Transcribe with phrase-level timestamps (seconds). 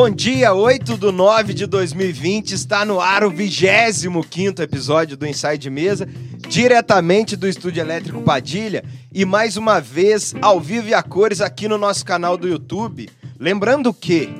[0.00, 5.68] Bom dia, 8 de 9 de 2020, está no ar o 25 episódio do Inside
[5.68, 6.08] Mesa,
[6.48, 11.68] diretamente do Estúdio Elétrico Padilha e mais uma vez ao vivo e a cores aqui
[11.68, 13.10] no nosso canal do YouTube.
[13.38, 14.30] Lembrando que,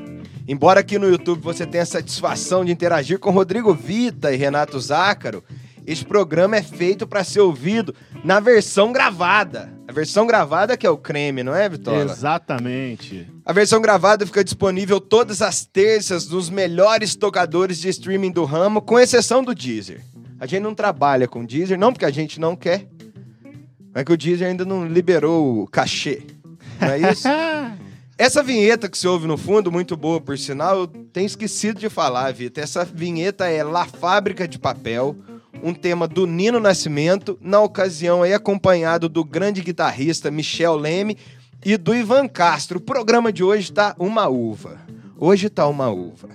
[0.48, 4.80] embora aqui no YouTube você tenha a satisfação de interagir com Rodrigo Vita e Renato
[4.80, 5.44] Zácaro,
[5.86, 7.94] este programa é feito para ser ouvido
[8.24, 9.72] na versão gravada.
[9.88, 12.02] A versão gravada que é o creme, não é, Vitória?
[12.02, 13.26] Exatamente.
[13.44, 18.80] A versão gravada fica disponível todas as terças nos melhores tocadores de streaming do ramo,
[18.80, 20.00] com exceção do Deezer.
[20.38, 22.86] A gente não trabalha com Deezer, não porque a gente não quer,
[23.92, 26.22] mas que o Deezer ainda não liberou o cachê.
[26.80, 27.28] Não é isso?
[28.20, 31.88] Essa vinheta que você ouve no fundo, muito boa por sinal, eu tenho esquecido de
[31.88, 32.62] falar, Vitor.
[32.62, 35.16] Essa vinheta é La Fábrica de Papel,
[35.62, 41.16] um tema do Nino Nascimento, na ocasião aí acompanhado do grande guitarrista Michel Leme
[41.64, 42.78] e do Ivan Castro.
[42.78, 44.80] O programa de hoje tá uma uva.
[45.18, 46.30] Hoje tá uma uva.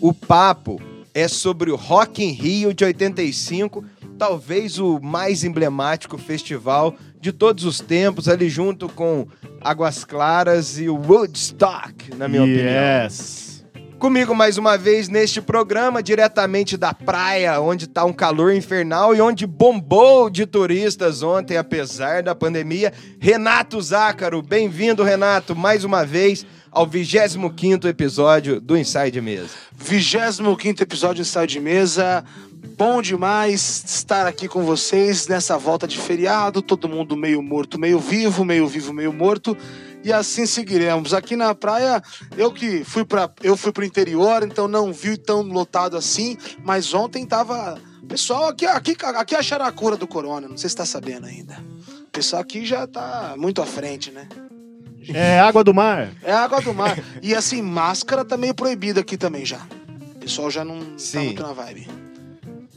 [0.00, 0.80] O papo
[1.14, 3.82] é sobre o Rock in Rio de 85,
[4.18, 9.26] talvez o mais emblemático festival de todos os tempos, ali junto com
[9.60, 12.66] Águas Claras e o Woodstock, na minha opinião.
[13.98, 19.22] Comigo mais uma vez neste programa, diretamente da praia, onde tá um calor infernal e
[19.22, 22.92] onde bombou de turistas ontem, apesar da pandemia.
[23.18, 29.54] Renato Zácaro, bem-vindo, Renato, mais uma vez ao 25 episódio do Inside Mesa.
[29.72, 32.22] 25 episódio do Inside Mesa.
[32.76, 37.98] Bom demais estar aqui com vocês nessa volta de feriado, todo mundo meio morto, meio
[37.98, 39.56] vivo, meio vivo, meio morto.
[40.02, 41.14] E assim seguiremos.
[41.14, 42.02] Aqui na praia,
[42.36, 46.92] eu que fui para eu fui pro interior, então não vi tão lotado assim, mas
[46.94, 50.86] ontem tava Pessoal, aqui, aqui, aqui acharam a cura do corona, não sei se tá
[50.86, 51.56] sabendo ainda.
[52.02, 54.28] O pessoal aqui já tá muito à frente, né?
[55.12, 56.12] É água do mar.
[56.22, 56.96] É água do mar.
[57.20, 59.60] e assim, máscara tá meio proibida aqui também já.
[60.14, 61.18] O pessoal já não Sim.
[61.18, 61.88] tá muito na vibe.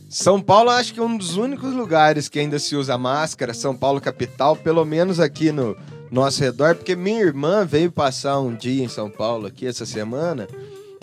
[0.10, 3.76] São Paulo, acho que é um dos únicos lugares que ainda se usa máscara, São
[3.76, 5.78] Paulo capital, pelo menos aqui no
[6.10, 10.48] nosso redor, porque minha irmã veio passar um dia em São Paulo aqui essa semana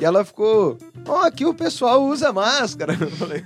[0.01, 2.95] e ela ficou, ó, aqui o pessoal usa máscara.
[3.01, 3.45] Eu falei,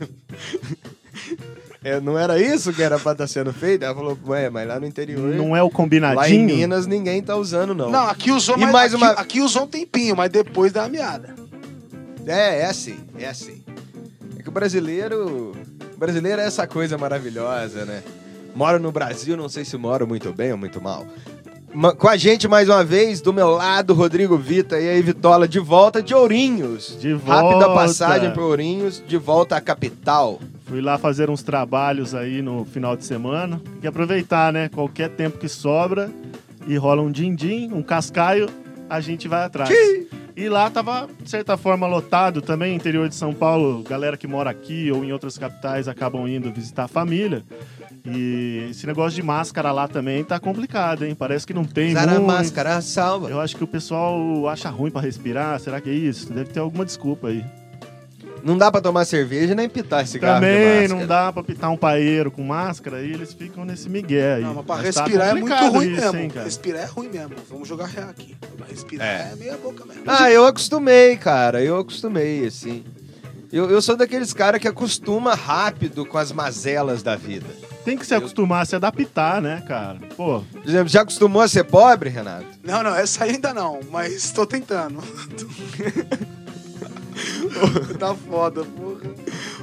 [1.85, 3.85] "É, não era isso que era pra estar sendo feito?
[3.85, 6.47] Ela falou, ué, mas lá no interior, Não é o lá em combinadinho?
[6.47, 7.91] Minas, ninguém tá usando não.
[7.91, 10.89] Não, aqui usou E mais, aqui, uma- aqui usou um tempinho, mas depois dá uma
[10.89, 11.35] miada.
[12.27, 13.60] É, é assim, é assim.
[14.51, 15.53] O brasileiro.
[15.95, 18.03] O brasileiro é essa coisa maravilhosa, né?
[18.55, 21.07] Moro no Brasil, não sei se moro muito bem ou muito mal.
[21.73, 25.47] Ma- Com a gente mais uma vez, do meu lado, Rodrigo Vita e aí, Vitola,
[25.47, 26.97] de volta de Ourinhos.
[27.01, 27.75] De Rápida volta.
[27.75, 30.41] passagem por Ourinhos, de volta à capital.
[30.67, 33.61] Fui lá fazer uns trabalhos aí no final de semana.
[33.65, 34.69] Tem que aproveitar, né?
[34.69, 36.11] Qualquer tempo que sobra
[36.67, 38.49] e rola um din-din, um cascaio,
[38.89, 39.71] a gente vai atrás.
[40.37, 43.83] E lá tava, de certa forma, lotado também, interior de São Paulo.
[43.83, 47.43] Galera que mora aqui ou em outras capitais acabam indo visitar a família.
[48.05, 51.15] E esse negócio de máscara lá também tá complicado, hein?
[51.15, 52.27] Parece que não tem Usar a muito.
[52.27, 53.29] máscara salva.
[53.29, 55.59] Eu acho que o pessoal acha ruim pra respirar.
[55.61, 56.33] Será que é isso?
[56.33, 57.45] Deve ter alguma desculpa aí.
[58.43, 62.31] Não dá pra tomar cerveja nem pitar cigarro Também não dá pra pitar um paeiro
[62.31, 64.43] com máscara e eles ficam nesse migué aí.
[64.43, 66.19] Não, mas pra Mas tá respirar é muito ruim isso, mesmo.
[66.19, 66.45] hein, cara?
[66.45, 67.35] respirar é ruim mesmo.
[67.51, 68.35] Vamos jogar real aqui.
[68.57, 69.31] Pra respirar É.
[69.33, 70.03] é, meia boca mesmo.
[70.07, 71.63] Ah, eu acostumei, cara.
[71.63, 72.85] Eu acostumei, assim.
[73.53, 77.47] Eu, eu sou daqueles caras que acostuma rápido com as mazelas da vida.
[77.85, 79.99] Tem que se acostumar a se adaptar, né, cara?
[80.17, 82.47] Pô, Por exemplo, já acostumou a ser pobre, Renato?
[82.63, 85.03] Não, não, essa ainda não, mas tô tentando.
[87.99, 89.01] tá foda, porra.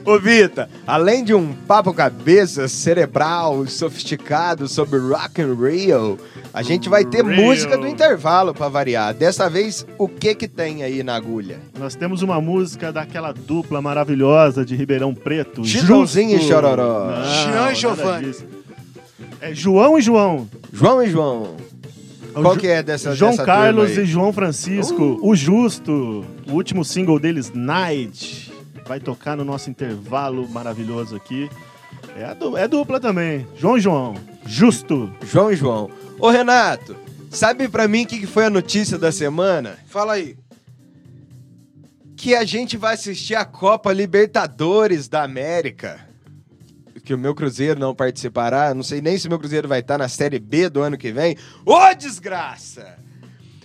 [0.05, 6.17] Ô, Vita, além de um papo cabeça cerebral, sofisticado sobre Rock and Rio,
[6.53, 7.41] a gente vai ter Real.
[7.41, 9.13] música do intervalo pra variar.
[9.13, 11.59] Dessa vez, o que que tem aí na agulha?
[11.77, 15.63] nós temos uma música daquela dupla maravilhosa de Ribeirão Preto.
[15.63, 17.11] Chitãozinho e Chororó.
[17.11, 18.35] Não, Jean e Giovanni.
[19.39, 20.49] É João e João.
[20.73, 21.55] João e João.
[22.41, 24.05] Qual que é dessa João dessa Carlos turma e?
[24.05, 28.51] João Francisco, o Justo, o último single deles, Night,
[28.85, 31.49] vai tocar no nosso intervalo maravilhoso aqui.
[32.17, 35.11] É, a du- é dupla também, João e João, Justo.
[35.25, 35.89] João e João.
[36.19, 36.95] Ô, Renato,
[37.29, 39.77] sabe pra mim o que que foi a notícia da semana?
[39.87, 40.35] Fala aí.
[42.15, 46.06] que a gente vai assistir a Copa Libertadores da América.
[47.07, 48.73] Que o meu Cruzeiro não participará.
[48.73, 51.09] Não sei nem se o meu Cruzeiro vai estar na Série B do ano que
[51.09, 51.37] vem.
[51.65, 52.99] Ô, desgraça!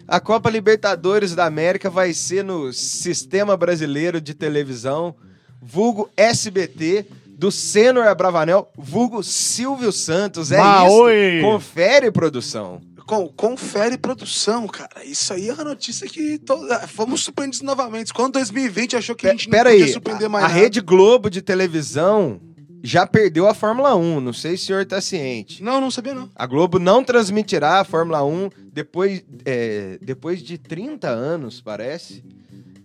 [0.06, 5.16] A Copa Libertadores da América vai ser no Sistema Brasileiro de Televisão,
[5.60, 10.52] vulgo SBT, do Senor Abravanel, vulgo Silvio Santos.
[10.52, 11.38] É Maoi!
[11.38, 11.44] isso.
[11.44, 12.80] Confere, produção.
[13.04, 15.04] Com, confere produção, cara.
[15.04, 16.56] Isso aí é uma notícia que to...
[16.86, 18.14] fomos surpreendidos novamente.
[18.14, 20.60] Quando 2020 achou que a gente não Pera podia aí, surpreender a, mais a nada.
[20.60, 22.40] Rede Globo de televisão
[22.82, 25.62] já perdeu a Fórmula 1, não sei se o senhor tá ciente.
[25.62, 26.28] Não, não sabia não.
[26.34, 32.24] A Globo não transmitirá a Fórmula 1 depois, é, depois de 30 anos, parece,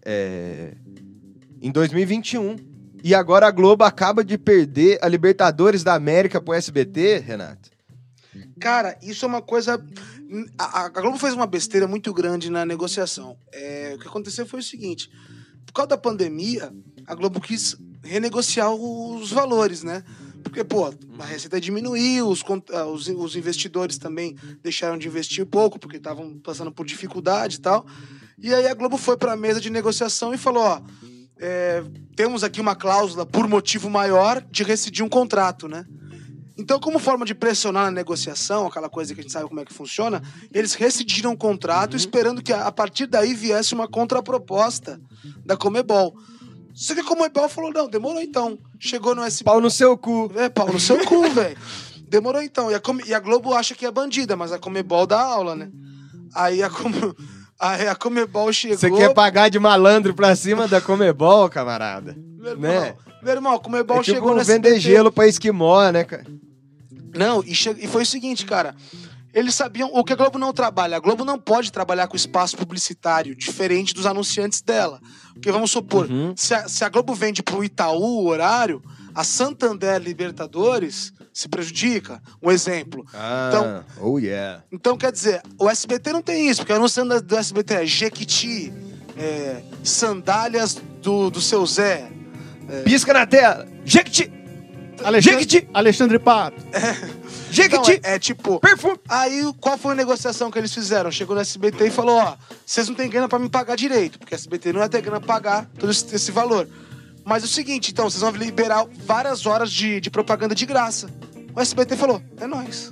[0.06, 0.74] é,
[1.62, 2.58] em 2021.
[3.04, 7.70] E agora a Globo acaba de perder a Libertadores da América pro SBT, Renato.
[8.60, 9.84] Cara, isso é uma coisa.
[10.58, 13.38] A, a Globo fez uma besteira muito grande na negociação.
[13.52, 15.10] É, o que aconteceu foi o seguinte:
[15.66, 16.72] por causa da pandemia,
[17.06, 20.04] a Globo quis renegociar os valores, né?
[20.44, 25.78] Porque, pô, a receita diminuiu, os, ah, os, os investidores também deixaram de investir pouco,
[25.78, 27.86] porque estavam passando por dificuldade e tal.
[28.40, 30.82] E aí a Globo foi para a mesa de negociação e falou: ó,
[31.40, 31.84] é,
[32.16, 35.86] temos aqui uma cláusula por motivo maior de rescindir um contrato, né?
[36.58, 39.66] Então, como forma de pressionar na negociação, aquela coisa que a gente sabe como é
[39.66, 45.00] que funciona, eles rescindiram o contrato esperando que a partir daí viesse uma contraproposta
[45.46, 46.18] da Comebol.
[46.80, 48.56] Só que a Comebol falou: não, demorou então.
[48.80, 49.44] Chegou no SB.
[49.46, 50.32] Pau no seu cu.
[50.36, 51.58] É, pau no seu cu, velho.
[52.08, 52.70] Demorou então.
[52.70, 55.70] E a, e a Globo acha que é bandida, mas a Comebol dá aula, né?
[56.36, 57.16] Aí a, Come-
[57.60, 58.78] aí a Comebol chegou.
[58.78, 62.16] Você quer pagar de malandro pra cima da Comebol, camarada?
[62.38, 62.96] Meu irmão, né?
[63.24, 64.80] meu irmão, a Comebol É tipo chegou no vender SBT.
[64.80, 66.26] gelo pra esquimó, né, cara?
[67.16, 68.76] Não, e, che- e foi o seguinte, cara.
[69.38, 70.98] Eles sabiam o que a Globo não trabalha.
[70.98, 75.00] A Globo não pode trabalhar com espaço publicitário diferente dos anunciantes dela.
[75.34, 76.34] Porque vamos supor, Uhum.
[76.36, 78.82] se, a, se a Globo vende pro Itaú o horário,
[79.14, 82.20] a Santander Libertadores se prejudica.
[82.42, 83.06] Um exemplo.
[83.14, 84.64] Ah, Então- oh yeah.
[84.72, 87.86] Então, quer dizer, o SBT não tem isso, porque o anunciante da- do SBT é
[87.86, 88.74] Jequiti,
[89.16, 92.10] é, sandálias do, do seu Zé.
[92.84, 93.68] Pisca na tela.
[93.86, 94.32] Jequiti!
[95.04, 95.68] Alexandre, Jequiti!
[95.74, 96.58] Alexandre Pato.
[96.68, 98.00] Então, Jequiti!
[98.04, 98.98] é, é tipo, Perfume!
[99.08, 101.12] Aí, qual foi a negociação que eles fizeram?
[101.12, 102.36] Chegou no SBT e falou: ó,
[102.66, 105.20] vocês não têm grana pra me pagar direito, porque a SBT não ia ter grana
[105.20, 106.68] pra pagar todo esse, esse valor.
[107.24, 111.10] Mas é o seguinte, então, vocês vão liberar várias horas de, de propaganda de graça.
[111.56, 112.92] O SBT falou: é nóis.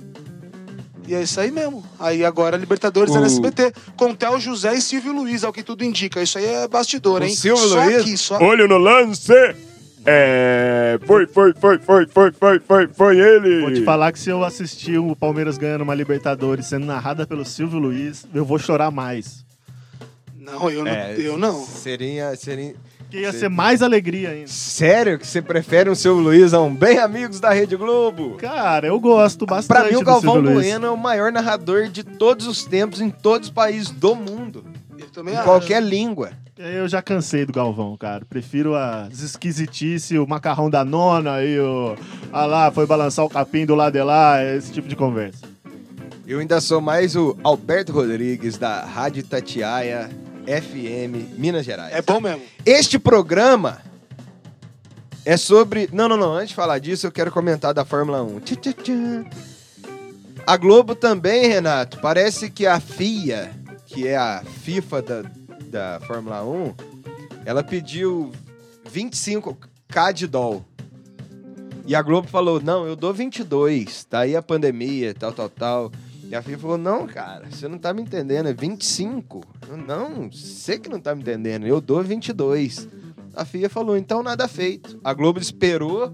[1.08, 1.84] E é isso aí mesmo.
[2.00, 5.62] Aí agora Libertadores é no O- SBT, com Theo José e Silvio Luiz, ao que
[5.62, 6.20] tudo indica.
[6.20, 7.34] Isso aí é bastidor, O hein?
[7.34, 8.00] Silvio só Luiz?
[8.00, 9.32] aqui, só Olho no lance!
[10.06, 10.98] É.
[11.04, 13.60] Foi, foi, foi, foi, foi, foi, foi, foi ele!
[13.60, 17.44] Vou te falar que se eu assistir o Palmeiras ganhando uma Libertadores sendo narrada pelo
[17.44, 19.44] Silvio Luiz, eu vou chorar mais.
[20.38, 20.92] Não, eu não.
[20.92, 21.64] É, eu não.
[21.64, 22.74] Seria, seria...
[23.10, 23.38] Que ia Sim.
[23.38, 24.48] ser mais alegria ainda.
[24.48, 28.36] Sério que você prefere um seu Luiz a um bem amigos da Rede Globo?
[28.36, 30.66] Cara, eu gosto bastante Pra mim, o do Galvão Silvio Luiz.
[30.66, 34.64] Bueno é o maior narrador de todos os tempos, em todos os países do mundo.
[34.98, 35.46] Eu também Em acho.
[35.46, 36.30] qualquer língua.
[36.58, 38.24] Eu já cansei do Galvão, cara.
[38.24, 41.94] Prefiro as esquisitices, o macarrão da nona e o.
[42.32, 45.46] Ah lá, foi balançar o capim do lado de lá, esse tipo de conversa.
[46.26, 50.08] Eu ainda sou mais o Alberto Rodrigues, da Rádio Tatiaia
[50.46, 51.94] FM, Minas Gerais.
[51.94, 52.42] É bom mesmo.
[52.64, 53.82] Este programa
[55.26, 55.90] é sobre.
[55.92, 56.32] Não, não, não.
[56.32, 58.40] Antes de falar disso, eu quero comentar da Fórmula 1.
[58.40, 59.24] Tchá, tchá, tchá.
[60.46, 61.98] A Globo também, Renato.
[62.00, 63.50] Parece que a FIA,
[63.84, 65.22] que é a FIFA da,
[65.66, 66.74] da Fórmula 1,
[67.44, 68.32] ela pediu
[68.92, 70.62] 25k de dólar.
[71.86, 74.04] E a Globo falou: não, eu dou 22.
[74.04, 75.92] Tá aí a pandemia, tal, tal, tal.
[76.28, 79.42] E a FIFA falou: não, cara, você não tá me entendendo, é 25.
[79.68, 82.88] Eu, Não, você que não tá me entendendo, eu dou 22.
[83.34, 84.98] A FIA falou: então nada feito.
[85.04, 86.12] A Globo esperou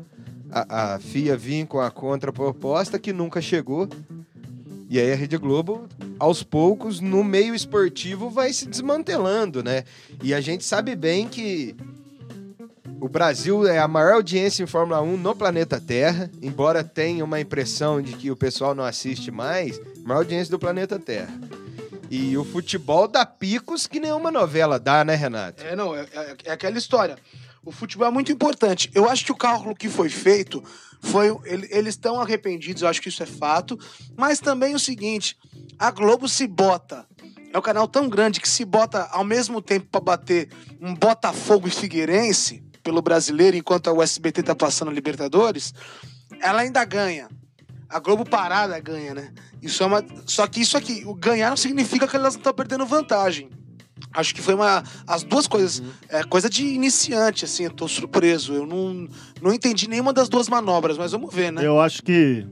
[0.50, 3.88] a, a FIA vir com a contraproposta que nunca chegou.
[4.92, 9.84] E aí a Rede Globo, aos poucos, no meio esportivo, vai se desmantelando, né?
[10.22, 11.74] E a gente sabe bem que
[13.00, 17.40] o Brasil é a maior audiência em Fórmula 1 no planeta Terra, embora tenha uma
[17.40, 21.32] impressão de que o pessoal não assiste mais, maior audiência do planeta Terra.
[22.10, 25.64] E o futebol dá picos que nenhuma novela dá, né, Renato?
[25.64, 27.16] É, não, é, é- é aquela história.
[27.64, 28.90] O futebol é muito importante.
[28.94, 30.62] Eu acho que o cálculo que foi feito
[31.02, 31.28] foi.
[31.44, 33.78] ele- eles estão arrependidos, eu acho que isso é fato.
[34.16, 35.36] Mas também o seguinte:
[35.78, 37.06] a Globo se bota.
[37.52, 40.48] É um canal tão grande que se bota ao mesmo tempo pra bater
[40.80, 45.74] um Botafogo e Figueirense pelo brasileiro, enquanto a USBT tá passando a Libertadores,
[46.40, 47.28] ela ainda ganha.
[47.88, 49.32] A Globo parada ganha, né?
[49.60, 50.02] Isso é uma.
[50.24, 53.50] Só que isso aqui, o ganhar não significa que elas não estão perdendo vantagem.
[54.12, 54.82] Acho que foi uma.
[55.06, 55.82] As duas coisas.
[56.08, 58.54] É coisa de iniciante, assim, eu tô surpreso.
[58.54, 59.08] Eu não,
[59.40, 61.64] não entendi nenhuma das duas manobras, mas vamos ver, né?
[61.64, 62.46] Eu acho que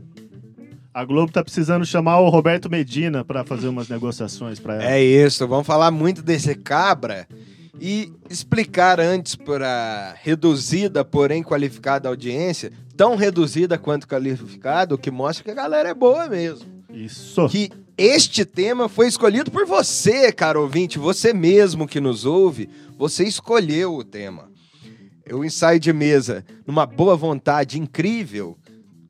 [0.93, 4.85] a Globo tá precisando chamar o Roberto Medina pra fazer umas negociações pra ela.
[4.85, 7.29] É isso, vamos falar muito desse cabra
[7.81, 15.45] e explicar antes para reduzida, porém qualificada audiência, tão reduzida quanto qualificada, o que mostra
[15.45, 16.67] que a galera é boa mesmo.
[16.93, 17.49] Isso.
[17.49, 17.71] Que
[18.03, 22.67] este tema foi escolhido por você, caro ouvinte, você mesmo que nos ouve,
[22.97, 24.51] você escolheu o tema.
[25.31, 28.57] O ensaio de mesa, numa boa vontade incrível,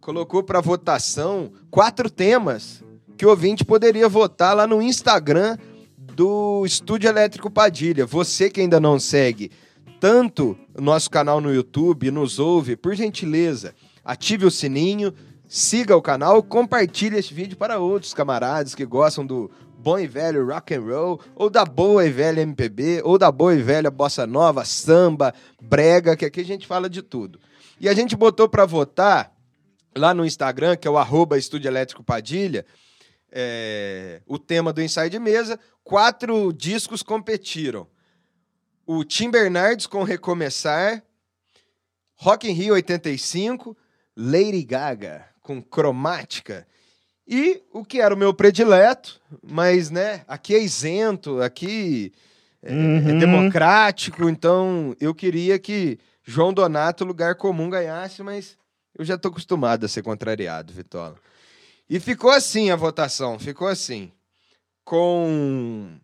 [0.00, 2.82] colocou para votação quatro temas
[3.16, 5.56] que o ouvinte poderia votar lá no Instagram
[5.97, 8.04] do Estúdio Elétrico Padilha.
[8.04, 9.52] Você que ainda não segue
[10.00, 13.73] tanto o nosso canal no YouTube, nos ouve, por gentileza,
[14.04, 15.14] ative o sininho,
[15.50, 20.47] siga o canal, compartilhe este vídeo para outros camaradas que gostam do bom e velho
[20.47, 24.28] rock and roll, ou da boa e velha MPB, ou da boa e velha bossa
[24.28, 27.40] nova, samba, brega, que aqui a gente fala de tudo.
[27.80, 29.35] E a gente botou para votar
[29.97, 32.64] lá no Instagram, que é o arroba Estúdio Elétrico Padilha,
[33.33, 37.88] é, o tema do ensaio de mesa, quatro discos competiram.
[38.87, 41.02] O Tim Bernardes com Recomeçar,
[42.14, 43.76] Rock in Rio 85,
[44.16, 46.66] Lady Gaga com Cromática
[47.26, 52.12] e o que era o meu predileto, mas né, aqui é isento, aqui
[52.62, 53.18] é, é Uhum.
[53.18, 58.56] democrático, então eu queria que João Donato, lugar comum, ganhasse, mas
[58.99, 61.16] eu já tô acostumado a ser contrariado, Vitola.
[61.88, 64.12] E ficou assim a votação, ficou assim.
[64.85, 65.99] Com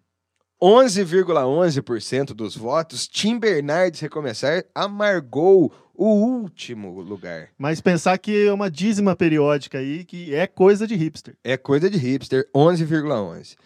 [0.63, 7.49] 11,11% dos votos, Tim Bernardes Recomeçar amargou o último lugar.
[7.59, 11.35] Mas pensar que é uma dízima periódica aí, que é coisa de hipster.
[11.43, 13.57] É coisa de hipster, 11,11.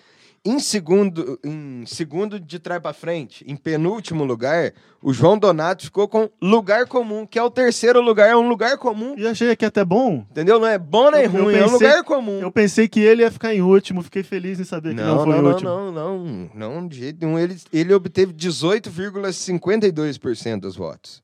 [0.43, 4.73] Em segundo, em segundo de trás para frente, em penúltimo lugar,
[5.03, 8.79] o João Donato ficou com lugar comum, que é o terceiro lugar, é um lugar
[8.79, 9.15] comum.
[9.19, 10.25] E achei aqui até bom.
[10.31, 10.59] Entendeu?
[10.59, 12.41] Não é bom nem Eu- eu ruim, é um pensei- lugar comum.
[12.41, 15.25] Eu pensei que ele ia ficar em último, fiquei feliz em saber que não, Não,
[15.25, 15.69] foi não, o não, último.
[15.69, 17.39] não, não, não, de jeito nenhum.
[17.39, 21.23] Ele, ele obteve 18,52% dos votos.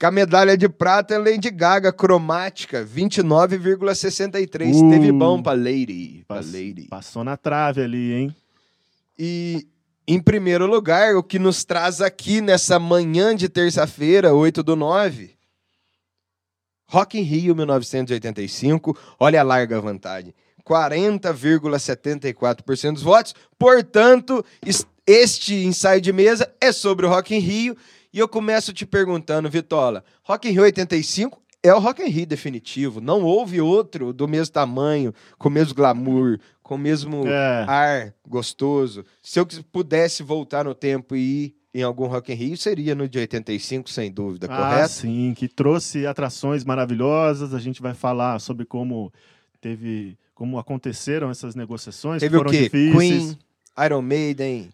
[0.00, 4.74] Com a medalha de prata é Lady Gaga, cromática, 29,63%.
[4.74, 4.90] Uh.
[4.90, 6.24] Teve bom pra Lady.
[6.26, 6.86] Pra Pass- Lady.
[6.88, 8.34] Passou na trave ali, hein?
[9.18, 9.66] E
[10.08, 15.36] em primeiro lugar, o que nos traz aqui nessa manhã de terça-feira, 8 do 9,
[16.86, 20.32] Rock in Rio 1985, olha a larga vantagem.
[20.64, 23.34] 40,74% dos votos.
[23.58, 27.76] Portanto, es- este ensaio de mesa é sobre o Rock in Rio.
[28.12, 32.26] E eu começo te perguntando, Vitola, Rock in Rio 85 é o Rock in Rio
[32.26, 33.00] definitivo.
[33.00, 37.64] Não houve outro do mesmo tamanho, com o mesmo glamour, com o mesmo É.
[37.68, 39.04] ar gostoso.
[39.22, 43.08] Se eu pudesse voltar no tempo e ir em algum Rock in Rio, seria no
[43.08, 44.88] de 85, sem dúvida, Ah, correto?
[44.92, 47.54] sim, que trouxe atrações maravilhosas.
[47.54, 49.12] A gente vai falar sobre como
[49.60, 52.20] teve, como aconteceram essas negociações.
[52.20, 52.62] Teve que o foram quê?
[52.64, 52.96] difíceis.
[52.96, 53.38] Queen,
[53.86, 54.68] Iron Maiden,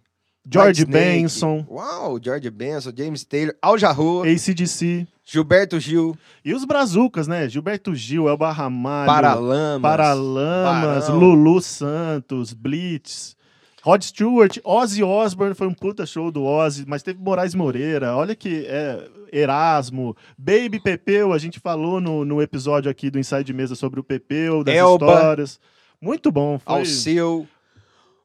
[0.49, 0.85] George.
[0.85, 5.07] Benson, Uau, George Benson, James Taylor, Al Jarreau, ACDC.
[5.25, 7.49] Gilberto Gil, E os brazucas, né?
[7.49, 9.83] Gilberto Gil, Elba Ramalho, Paralamas.
[9.83, 11.19] Paralamas, Barão.
[11.19, 13.37] Lulu Santos, Blitz,
[13.83, 18.37] Rod Stewart, Ozzy Osbourne foi um puta show do Ozzy, mas teve Moraes Moreira, olha
[18.37, 23.53] que é Erasmo, Baby Pepeu, a gente falou no, no episódio aqui do Ensaio de
[23.53, 25.07] Mesa sobre o Pepeu, das Elba.
[25.07, 25.61] histórias.
[26.00, 26.75] Muito bom, foi.
[26.79, 27.47] Alceu.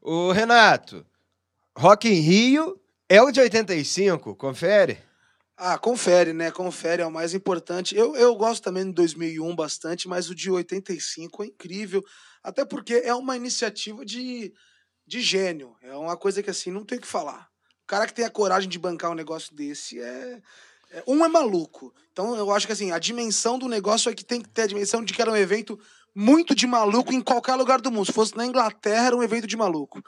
[0.02, 1.04] Ô, Renato,
[1.78, 4.98] Rock in Rio é o de 85, confere.
[5.58, 6.50] Ah, confere, né?
[6.50, 7.96] Confere, é o mais importante.
[7.96, 12.04] Eu, eu gosto também do 2001 bastante, mas o de 85 é incrível.
[12.44, 14.52] Até porque é uma iniciativa de,
[15.06, 15.76] de gênio.
[15.82, 17.48] É uma coisa que, assim, não tem o que falar.
[17.84, 20.42] O cara que tem a coragem de bancar um negócio desse é.
[20.92, 21.94] é- um é maluco.
[22.12, 24.68] Então eu acho que, assim, a dimensão do negócio é que tem que ter a
[24.68, 25.80] dimensão de que era um evento
[26.16, 28.08] muito de maluco em qualquer lugar do mundo.
[28.08, 30.02] Se fosse na Inglaterra, era um evento de maluco.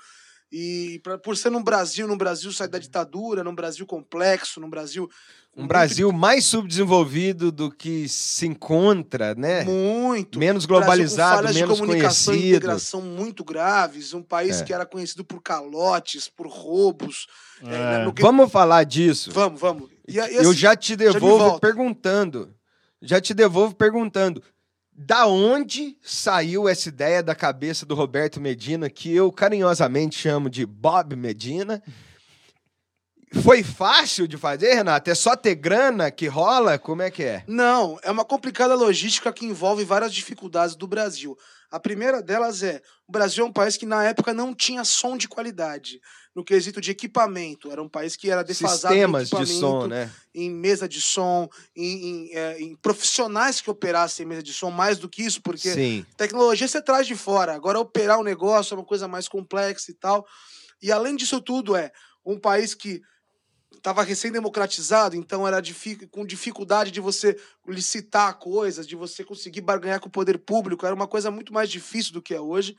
[0.55, 4.69] E pra- por ser no Brasil, num Brasil sair da ditadura, num Brasil complexo, num
[4.69, 5.09] Brasil.
[5.51, 9.63] com Um muito Brasil mais subdesenvolvido do que se encontra, né?
[9.63, 10.37] Muito.
[10.37, 12.55] Menos Brasil com globalizado, falhas menos de comunicação e conhecido.
[12.57, 14.13] integração muito graves.
[14.13, 14.63] Um país É.
[14.63, 17.25] que era conhecido por calotes, por roubos.
[17.65, 18.03] É.
[18.03, 19.31] no que- Vamos falar disso.
[19.31, 19.89] Vamos, vamos.
[20.07, 21.59] E, Eu assim, já te devolvo volta.
[21.59, 22.53] perguntando.
[23.01, 24.43] Já te devolvo perguntando.
[25.05, 30.65] Da onde saiu essa ideia da cabeça do Roberto Medina, que eu carinhosamente chamo de
[30.65, 31.83] Bob Medina?
[33.41, 35.09] Foi fácil de fazer, Renato?
[35.09, 36.77] É só ter grana que rola?
[36.77, 37.43] Como é que é?
[37.47, 41.37] Não, é uma complicada logística que envolve várias dificuldades do Brasil.
[41.71, 45.17] A primeira delas é: o Brasil é um país que na época não tinha som
[45.17, 45.99] de qualidade.
[46.35, 47.71] No quesito de equipamento.
[47.71, 50.11] Era um país que era defasado em Sistemas de equipamento, som, né?
[50.33, 54.97] em mesa de som, em, em, é, em profissionais que operassem mesa de som, mais
[54.97, 56.05] do que isso, porque Sim.
[56.17, 57.53] Tecnologia você traz de fora.
[57.53, 60.25] Agora, operar um negócio é uma coisa mais complexa e tal.
[60.81, 61.91] E além disso tudo, é
[62.25, 63.01] um país que
[63.75, 67.37] estava recém-democratizado, então era difi- com dificuldade de você
[67.67, 70.85] licitar coisas, de você conseguir barganhar com o poder público.
[70.85, 72.75] Era uma coisa muito mais difícil do que é hoje.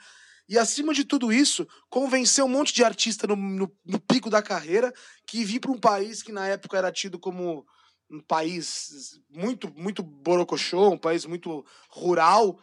[0.49, 4.43] E acima de tudo isso, convencer um monte de artista no, no, no pico da
[4.43, 4.93] carreira
[5.27, 7.67] que vir para um país que na época era tido como
[8.11, 12.59] um país muito, muito borocochô, um país muito rural,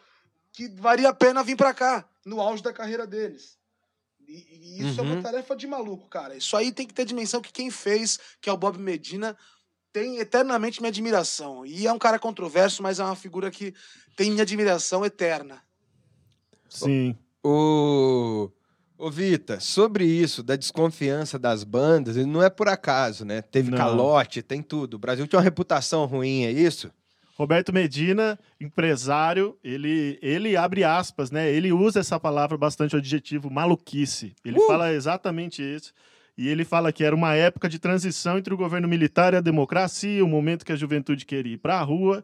[0.52, 3.58] que valia a pena vir para cá, no auge da carreira deles.
[4.32, 5.12] E, e isso é Uhum.
[5.12, 6.34] uma tarefa de maluco, cara.
[6.34, 9.36] Isso aí tem que ter dimensão que quem fez, que é o Bob Medina,
[9.92, 11.66] tem eternamente minha admiração.
[11.66, 13.74] E é um cara controverso, mas é uma figura que
[14.16, 15.62] tem minha admiração eterna.
[16.68, 17.14] Sim.
[17.44, 18.50] O,
[18.96, 23.42] ô Vita, sobre isso, da desconfiança das bandas, não é por acaso, né?
[23.42, 23.76] Teve Não.
[23.76, 24.94] calote, tem tudo.
[24.94, 26.90] O Brasil tinha uma reputação ruim, é isso?
[27.42, 31.50] Roberto Medina, empresário, ele, ele abre aspas, né?
[31.50, 34.32] Ele usa essa palavra bastante adjetivo, maluquice.
[34.44, 34.66] Ele Uh!
[34.68, 35.92] fala exatamente isso.
[36.38, 39.40] E ele fala que era uma época de transição entre o governo militar e a
[39.40, 42.22] democracia, o momento que a juventude queria ir para a rua.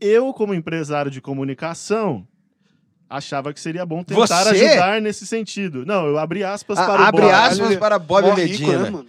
[0.00, 2.26] Eu, como empresário de comunicação,
[3.08, 4.64] achava que seria bom tentar Você?
[4.66, 5.86] ajudar nesse sentido.
[5.86, 7.32] Não, eu abri aspas A- para o abre Bob.
[7.32, 8.78] aspas Ele- para Bob Mó rico, Medina.
[8.82, 9.06] né, mano?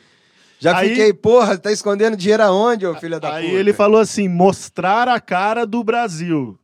[0.59, 3.57] Já Aí- fiquei, porra, tá escondendo dinheiro aonde, ô filho da Aí puta?
[3.59, 6.57] ele falou assim: mostrar a cara do Brasil.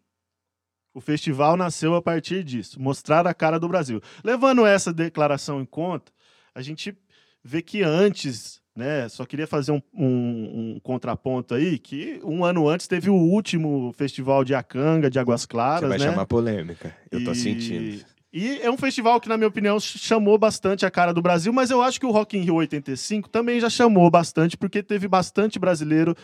[0.95, 4.00] O festival nasceu a partir disso, mostrar a cara do Brasil.
[4.23, 6.12] Levando essa declaração em conta,
[6.53, 6.95] a gente
[7.43, 9.09] vê que antes, né?
[9.09, 13.91] Só queria fazer um, um- um contraponto aí, que um ano antes teve o último
[13.97, 16.05] festival de Acanga, de Águas Você Claras, vai né?
[16.05, 16.95] chamar polêmica.
[17.12, 18.05] Eu tô E- sentindo.
[18.34, 21.54] E é um festival que, na minha opinião, ch- chamou bastante a cara do Brasil,
[21.54, 25.08] mas eu acho que o Rock in Rio 85 também já chamou bastante, porque teve
[25.08, 26.16] bastante brasileiro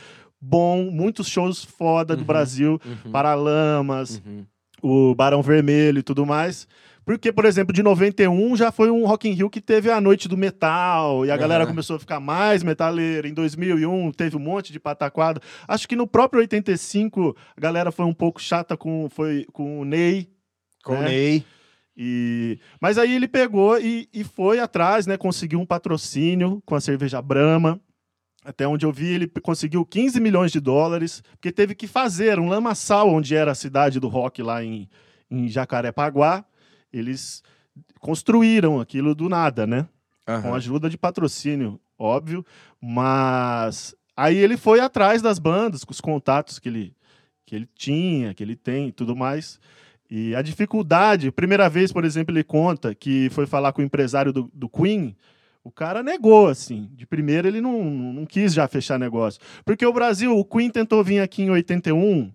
[0.41, 2.25] bom, muitos shows foda do Uhum.
[2.25, 4.43] Brasil, Uhum, Paralamas, uhum.
[4.81, 6.67] o Barão Vermelho e tudo mais.
[7.05, 10.27] Porque, por exemplo, de 91 já foi um Rock in Rio que teve a noite
[10.27, 11.71] do metal, e a galera Aham.
[11.71, 13.27] começou a ficar mais metaleira.
[13.27, 15.41] Em 2001 teve um monte de pataquada.
[15.67, 19.85] Acho que no próprio 85 a galera foi um pouco chata com, foi, com o
[19.85, 20.27] Ney,
[20.83, 21.05] Com né?
[21.09, 21.45] Ney.
[22.01, 22.57] E...
[22.79, 25.17] Mas aí ele pegou e, e foi atrás, né?
[25.17, 27.79] Conseguiu um patrocínio com a cerveja Brahma.
[28.45, 32.47] Até onde eu vi, ele conseguiu 15 milhões de dólares, porque teve que fazer um
[32.47, 34.89] lamaçal onde era a cidade do rock lá em,
[35.29, 36.45] em Jacarepaguá.
[36.91, 37.43] Eles
[37.99, 39.85] construíram aquilo do nada, né?
[40.25, 40.55] com Aham.
[40.55, 42.45] ajuda de patrocínio, óbvio,
[42.79, 46.95] mas aí ele foi atrás das bandas, com os contatos que ele,
[47.45, 49.59] que ele tinha, que ele tem e tudo mais.
[50.09, 54.33] E a dificuldade, primeira vez, por exemplo, ele conta que foi falar com o empresário
[54.33, 55.15] do, do Queen,
[55.63, 56.89] o cara negou, assim.
[56.93, 59.39] De primeira ele não, não quis já fechar negócio.
[59.63, 62.31] Porque o Brasil, o Queen tentou vir aqui em 81,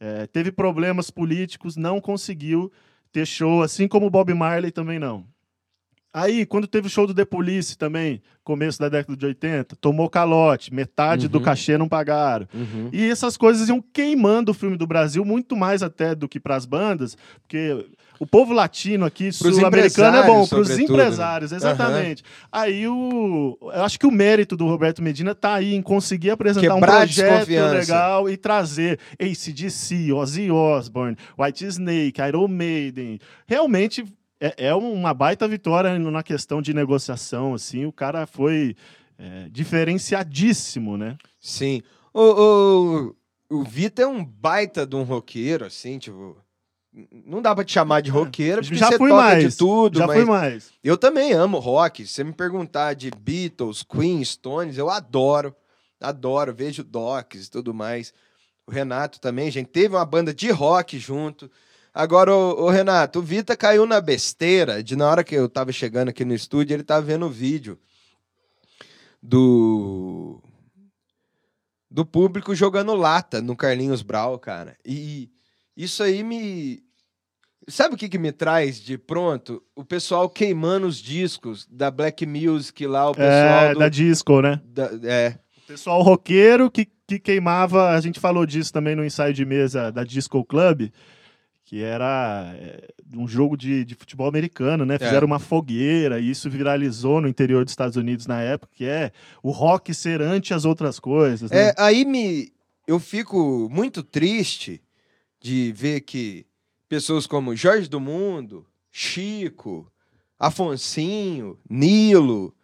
[0.00, 2.70] é, teve problemas políticos, não conseguiu
[3.10, 5.26] ter show, assim como o Bob Marley também não.
[6.18, 10.08] Aí, quando teve o show do The Police também, começo da década de 80, tomou
[10.10, 11.44] calote, metade do Uhum.
[11.44, 12.48] cachê não pagaram.
[12.52, 12.88] Uhum.
[12.92, 16.56] E essas coisas iam queimando o filme do Brasil, muito mais até do que para
[16.56, 17.86] as bandas, porque
[18.18, 21.02] o povo latino aqui, sul-americano, é bom, empresários, para os sobretudo, né?
[21.04, 22.24] empresários, exatamente.
[22.50, 23.56] Aí o.
[23.62, 26.98] Eu acho que o mérito do Roberto Medina tá aí em conseguir apresentar Quebrar um
[27.06, 33.20] projeto legal e trazer ACDC, Ozzy Osbourne, White Snake, Iron Maiden.
[33.46, 34.04] Realmente.
[34.40, 37.86] É, é uma baita vitória na questão de negociação, assim.
[37.86, 38.76] O cara foi
[39.18, 41.16] é, diferenciadíssimo, né?
[41.40, 41.82] Sim.
[42.14, 43.14] O,
[43.50, 46.36] o, o Vita é um baita de um roqueiro, assim, tipo.
[47.12, 48.78] Não dá pra te chamar de roqueiro, porque É.
[48.78, 49.52] Já você fui toca mais.
[49.52, 50.70] de tudo, Já mas fui mais.
[50.82, 52.04] eu também amo rock.
[52.06, 55.54] Se você me perguntar de Beatles, Queen, Stones, eu adoro.
[56.00, 58.12] Adoro, vejo docs e tudo mais.
[58.66, 61.50] O Renato também, gente, teve uma banda de rock junto.
[61.98, 65.72] Agora, o, o Renato, o Vita caiu na besteira de na hora que eu tava
[65.72, 67.76] chegando aqui no estúdio, ele tava vendo o vídeo
[69.20, 70.40] do
[71.90, 74.76] do público jogando lata no Carlinhos Brau, cara.
[74.84, 75.28] E
[75.76, 76.82] isso aí me
[77.66, 79.62] Sabe o que, que me traz de pronto?
[79.74, 84.40] O pessoal queimando os discos da Black Music lá, o pessoal É, do, da disco,
[84.40, 84.60] né?
[84.64, 89.44] da- é, Pessoal roqueiro que, que queimava, a gente falou disso também no ensaio de
[89.44, 90.88] mesa da Disco Club,
[91.68, 94.98] que era é, um jogo de, de futebol americano, né?
[94.98, 99.12] Fizeram uma fogueira e isso viralizou no interior dos Estados Unidos na época, que é
[99.42, 101.68] o rock ser ante as outras coisas, né?
[101.68, 102.50] É, aí me
[102.86, 104.80] eu fico muito triste
[105.38, 106.46] de ver que
[106.88, 109.92] pessoas como Jorge do Mundo, Chico,
[110.38, 112.54] Afonsinho, Nilo,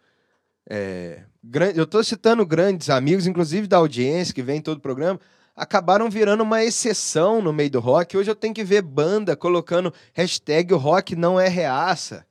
[0.67, 1.25] é,
[1.75, 5.19] eu estou citando grandes amigos, inclusive da audiência que vem em todo o programa,
[5.55, 8.17] acabaram virando uma exceção no meio do rock.
[8.17, 12.25] Hoje eu tenho que ver banda colocando hashtag o rock não é reaça.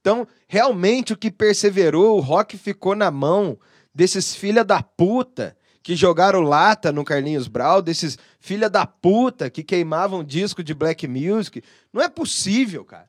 [0.00, 3.58] Então, realmente o que perseverou, o rock ficou na mão
[3.94, 9.62] desses filha da puta que jogaram lata no Carlinhos Brau, desses filha da puta que
[9.62, 11.62] queimavam disco de black music.
[11.92, 13.08] Não é possível, cara.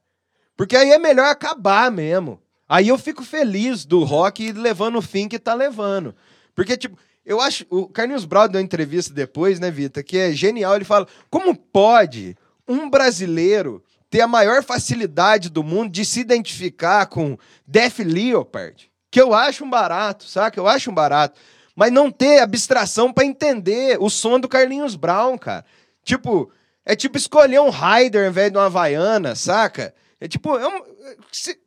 [0.56, 2.40] Porque aí é melhor acabar mesmo.
[2.70, 6.16] Aí eu fico feliz do rock levando o fim que tá levando.
[6.54, 7.66] Porque, tipo, eu acho.
[7.70, 10.02] O Carlinhos Brown deu uma entrevista depois, né, Vita?
[10.02, 10.76] Que é genial.
[10.76, 12.36] Ele fala: como pode
[12.68, 17.38] um brasileiro ter a maior facilidade do mundo de se identificar com
[17.68, 18.90] Def Leopard?
[19.12, 20.60] Que eu acho um barato, saca?
[20.60, 21.40] Eu acho um barato.
[21.76, 25.64] Mas não ter abstração pra entender o som do Carlinhos Brown, cara.
[26.04, 26.52] Tipo,
[26.86, 29.94] é tipo escolher um Raider ao invés de uma Havaiana, saca?
[30.20, 30.82] É tipo, é um-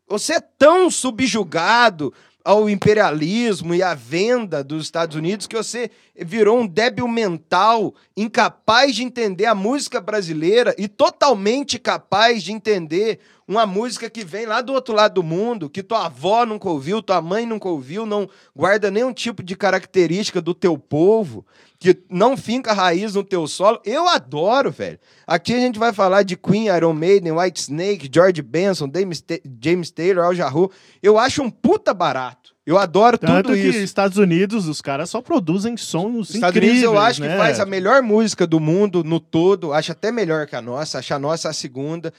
[0.09, 2.13] você é tão subjugado
[2.45, 8.95] ao imperialismo e à venda dos Estados Unidos que você virou um débil mental, incapaz
[8.95, 14.61] de entender a música brasileira e totalmente capaz de entender uma música que vem lá
[14.61, 18.29] do outro lado do mundo, que tua avó nunca ouviu, tua mãe nunca ouviu, não
[18.55, 21.45] guarda nenhum tipo de característica do teu povo,
[21.81, 23.81] que não finca raiz no teu solo.
[23.87, 24.99] Eu adoro, velho.
[25.27, 29.25] Aqui a gente vai falar de Queen, Iron Maiden, White Snake, George Benson, James,
[29.65, 30.71] James Taylor, Al Jarreau.
[31.03, 32.55] Eu acho um puta barato.
[32.67, 33.79] Eu adoro Tanto tudo que isso.
[33.79, 37.31] Estados Unidos, os caras só produzem sons Os Estados incríveis, Unidos eu acho né?
[37.31, 40.99] que faz a melhor música do mundo no todo, acho até melhor que a nossa,
[40.99, 42.13] acho a nossa a segunda.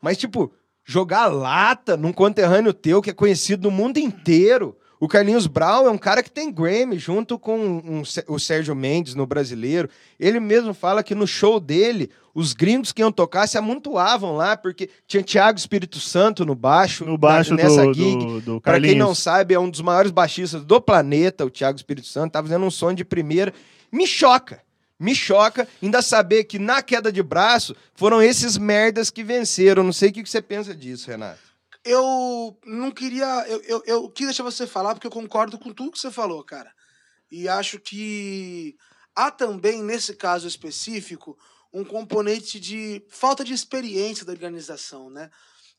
[0.00, 0.52] Mas, tipo,
[0.84, 4.76] jogar lata num conterrâneo teu que é conhecido no mundo inteiro.
[4.98, 9.14] O Carlinhos Brown é um cara que tem Grammy junto com um- o Sérgio Mendes
[9.14, 9.90] no brasileiro.
[10.18, 14.56] Ele mesmo fala que no show dele, os gringos que iam tocar se amontoavam lá,
[14.56, 18.16] porque tinha Tiago Espírito Santo no baixo, No baixo na- nessa do, gig.
[18.16, 21.76] do, do Pra quem não sabe, é um dos maiores baixistas do planeta, o Thiago
[21.76, 23.52] Espírito Santo, tá fazendo um som de primeira.
[23.92, 24.60] Me choca.
[24.98, 29.82] Me choca ainda saber que na queda de braço foram esses merdas que venceram.
[29.84, 31.38] Não sei o que você pensa disso, Renato.
[31.86, 33.44] Eu não queria.
[33.48, 36.42] Eu, eu, eu quis deixar você falar porque eu concordo com tudo que você falou,
[36.44, 36.70] cara.
[37.30, 38.76] E acho que
[39.14, 41.38] há também, nesse caso específico,
[41.72, 45.30] um componente de falta de experiência da organização, né?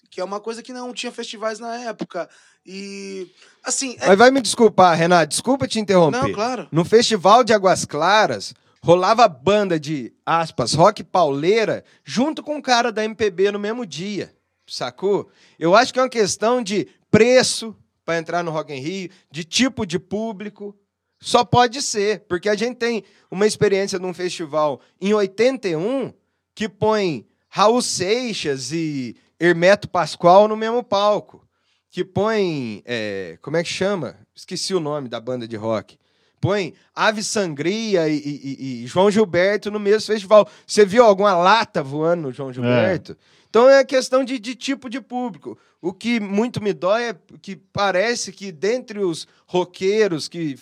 [0.09, 2.29] Que é uma coisa que não tinha festivais na época.
[2.65, 3.29] E.
[3.63, 3.97] Assim.
[3.99, 6.21] é- Mas vai me desculpar, Renato, desculpa te interromper.
[6.21, 6.67] Não, claro.
[6.71, 12.91] No Festival de Águas Claras, rolava banda de, aspas, rock pauleira, junto com o cara
[12.91, 14.33] da MPB no mesmo dia,
[14.67, 15.29] sacou?
[15.57, 17.75] Eu acho que é uma questão de preço
[18.05, 20.75] para entrar no Rock in Rio, de tipo de público.
[21.19, 26.13] Só pode ser, porque a gente tem uma experiência num festival em 81
[26.53, 31.43] que põe Raul Seixas e Hermeto Pascoal no mesmo palco.
[31.89, 32.83] Que põe.
[32.85, 34.15] é, como é que chama?
[34.35, 35.97] Esqueci o nome da banda de rock.
[36.39, 40.47] Põe Ave Sangria e, e- e- e João Gilberto no mesmo festival.
[40.67, 43.17] Você viu alguma lata voando no João Gilberto?
[43.57, 45.57] Então é questão de, de tipo de público.
[45.81, 50.55] O que muito me dói é que parece que dentre os roqueiros que,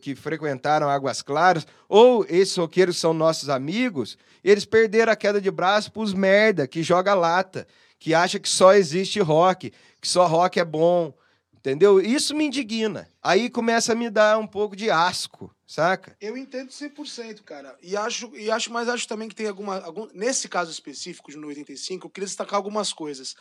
[0.00, 5.50] que frequentaram Águas Claras, ou esses roqueiros são nossos amigos, eles perderam a queda de
[5.50, 7.66] braço pros merda que joga lata,
[7.98, 11.12] que acha que só existe rock, que só rock é bom.
[11.58, 12.00] Entendeu?
[12.00, 13.08] Isso me indigna.
[13.22, 16.16] Aí começa a me dar um pouco de asco, saca?
[16.20, 17.76] Eu entendo 100%, cara.
[17.82, 19.80] E acho, e acho, mas acho também que tem alguma.
[19.80, 23.34] Algum, nesse caso específico de no 85, eu queria destacar algumas coisas.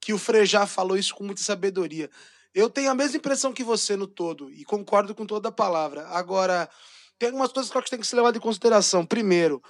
[0.00, 2.08] Que o Frejá falou isso com muita sabedoria.
[2.54, 6.06] Eu tenho a mesma impressão que você no todo, e concordo com toda a palavra.
[6.08, 6.68] Agora,
[7.18, 9.04] tem algumas coisas que eu acho que tem que ser levado em consideração.
[9.04, 9.62] Primeiro,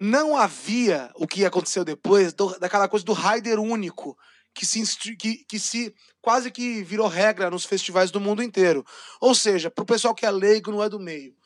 [0.00, 4.18] não havia o que aconteceu depois, do- daquela coisa do Raider único,
[4.56, 8.84] que se, que, que se quase que virou regra nos festivais do mundo inteiro.
[9.20, 11.36] Ou seja, pro pessoal que é leigo, não é do meio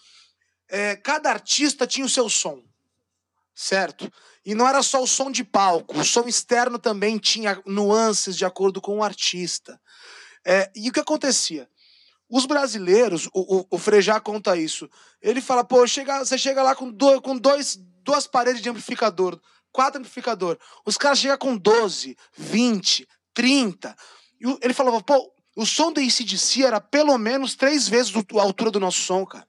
[0.70, 2.62] é, cada artista tinha o seu som,
[3.54, 4.10] certo?
[4.46, 8.44] E não era só o som de palco, o som externo também tinha nuances de
[8.44, 9.78] acordo com o artista.
[10.44, 11.68] É, e o que acontecia?
[12.28, 14.88] Os brasileiros, o, o, o Frejá conta isso.
[15.20, 19.38] Ele fala, pô, chega, você chega lá com, do, com dois, duas paredes de amplificador,
[19.72, 20.58] quatro amplificador.
[20.84, 23.94] Os caras chegam com 12, 20, 30.
[24.40, 28.42] E ele falava, pô, o som do ACDC era pelo menos três vezes do- a
[28.42, 29.46] altura do nosso som, cara.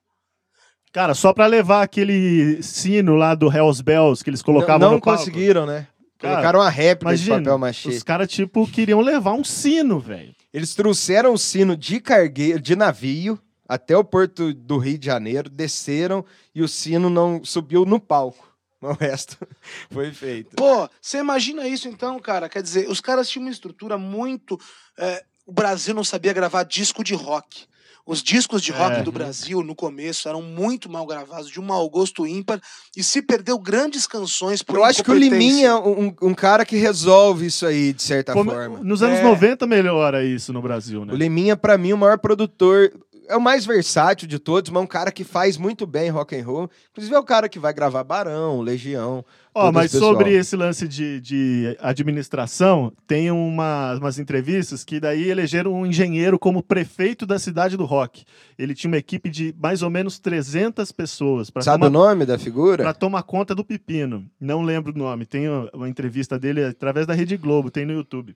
[0.92, 4.94] Cara, só pra levar aquele sino lá do Hells Bells que eles colocavam não não
[4.96, 5.18] no palco.
[5.20, 5.86] conseguiram, né?
[6.18, 7.88] Cara, Colocaram uma réplica de Imagina, papel machê.
[7.88, 10.34] os caras, tipo, queriam levar um sino, velho.
[10.52, 15.48] Eles trouxeram o sino de cargueiro, de navio, até o porto do Rio de Janeiro,
[15.48, 16.22] desceram
[16.54, 18.51] e o sino não subiu no palco.
[18.90, 19.36] O resto
[19.90, 20.56] foi feito.
[20.56, 22.48] Pô, você imagina isso então, cara?
[22.48, 24.58] Quer dizer, os caras tinham uma estrutura muito.
[24.98, 27.64] é, o Brasil não sabia gravar disco de rock.
[28.04, 29.02] Os discos de rock É.
[29.02, 32.60] do Brasil, no começo, eram muito mal gravados, de um mau gosto ímpar,
[32.96, 35.14] e se perdeu grandes canções por Eu acho que o.
[35.14, 38.80] Liminha é um, um cara que resolve isso aí, de certa Como- forma.
[38.82, 39.22] nos anos É.
[39.22, 41.12] 90 melhora isso no Brasil, né?
[41.12, 42.92] O Liminha, pra mim, o maior produtor
[43.28, 46.36] é o mais versátil de todos, mas é um cara que faz muito bem rock
[46.36, 46.70] and roll.
[46.90, 49.24] Inclusive é o cara que vai gravar Barão, Legião.
[49.54, 54.98] Ó, todo mas esse sobre esse lance de, de administração, tem uma, umas entrevistas que
[54.98, 58.24] daí elegeram um engenheiro como prefeito da cidade do rock.
[58.58, 62.24] Ele tinha uma equipe de mais ou menos 300 pessoas para Sabe tomar, o nome
[62.24, 62.82] da figura?
[62.82, 64.26] pra tomar conta do pepino.
[64.40, 65.26] Não lembro o nome.
[65.26, 68.34] Tem uma entrevista dele através da Rede Globo, tem no YouTube.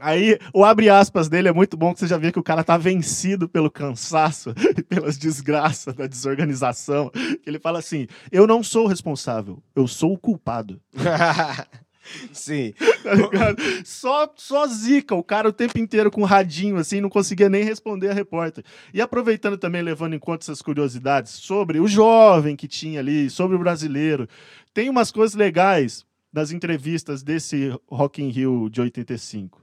[0.00, 2.64] Aí, o abre aspas dele é muito bom, que você já vê que o cara
[2.64, 7.10] tá vencido pelo cansaço e pelas desgraças da desorganização.
[7.46, 10.80] Ele fala assim: Eu não sou o responsável, eu sou o culpado.
[12.32, 12.72] Sim.
[13.02, 13.62] Tá ligado?
[13.84, 17.64] Só, só zica, o cara o tempo inteiro com um radinho, assim, não conseguia nem
[17.64, 18.62] responder a repórter.
[18.92, 23.56] E aproveitando também, levando em conta essas curiosidades sobre o jovem que tinha ali, sobre
[23.56, 24.28] o brasileiro,
[24.74, 29.60] tem umas coisas legais nas entrevistas desse Rock in Rio de 85.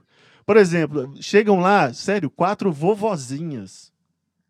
[0.48, 3.92] Por exemplo, chegam lá, sério, quatro vovozinhas,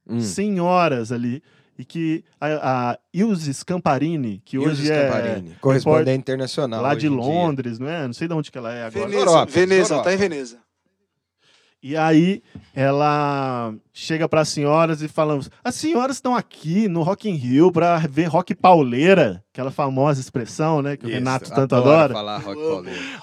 [0.08, 0.20] Hum.
[0.20, 1.42] senhoras ali,
[1.76, 6.80] e que a, a Ilse Scamparini, que Ilse hoje é Scamparini, correspondente internacional.
[6.80, 7.08] lá de.
[7.08, 8.06] Londres, não é?
[8.06, 9.06] Não sei de onde que ela é agora.
[9.06, 10.08] Veneza, Europa, Veneza, Europa.
[10.08, 10.58] tá em Veneza.
[11.88, 12.42] E aí
[12.74, 17.72] ela chega para as senhoras e fala: as senhoras estão aqui no Rock in Rio
[17.72, 22.12] para ver rock pauleira, aquela famosa expressão, né, que o Isso, Renato tanto adoro adora.
[22.12, 22.60] falar rock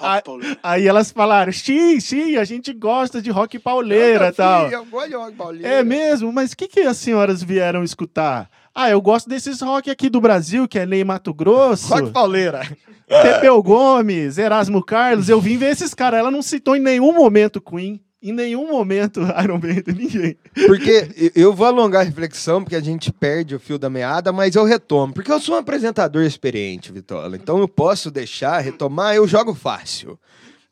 [0.02, 0.58] Ah, pauleiro.
[0.64, 4.68] Aí elas falaram: sim, sim, a gente gosta de rock pauleira tal.
[4.72, 5.68] Eu gosto de rock pauleiro.
[5.68, 6.34] É mesmo?
[6.34, 8.50] Mas o que, que as senhoras vieram escutar?
[8.74, 12.62] Ah, eu gosto desses rock aqui do Brasil, que é Ney Mato Grosso, Rock pauleira.
[13.08, 15.30] Pepeu Gomes, Erasmo Carlos.
[15.30, 16.20] Eu vim ver esses caras.
[16.20, 20.38] Ela não citou em nenhum momento Queen, em nenhum momento Iron Maiden, ninguém.
[20.68, 24.56] Porque eu vou alongar a reflexão, porque a gente perde o fio da meada, mas
[24.56, 25.14] eu retomo.
[25.14, 27.36] Porque eu sou um apresentador experiente, Vitola.
[27.36, 30.20] Então eu posso deixar, retomar, eu jogo fácil.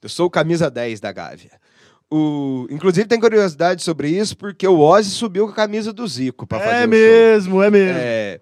[0.01, 1.51] Eu sou o camisa 10 da Gávea.
[2.12, 2.67] O...
[2.69, 6.65] Inclusive tem curiosidade sobre isso, porque o Ozzy subiu com a camisa do Zico fazer
[6.65, 6.88] É o show.
[6.88, 7.99] mesmo, é mesmo.
[7.99, 8.39] É...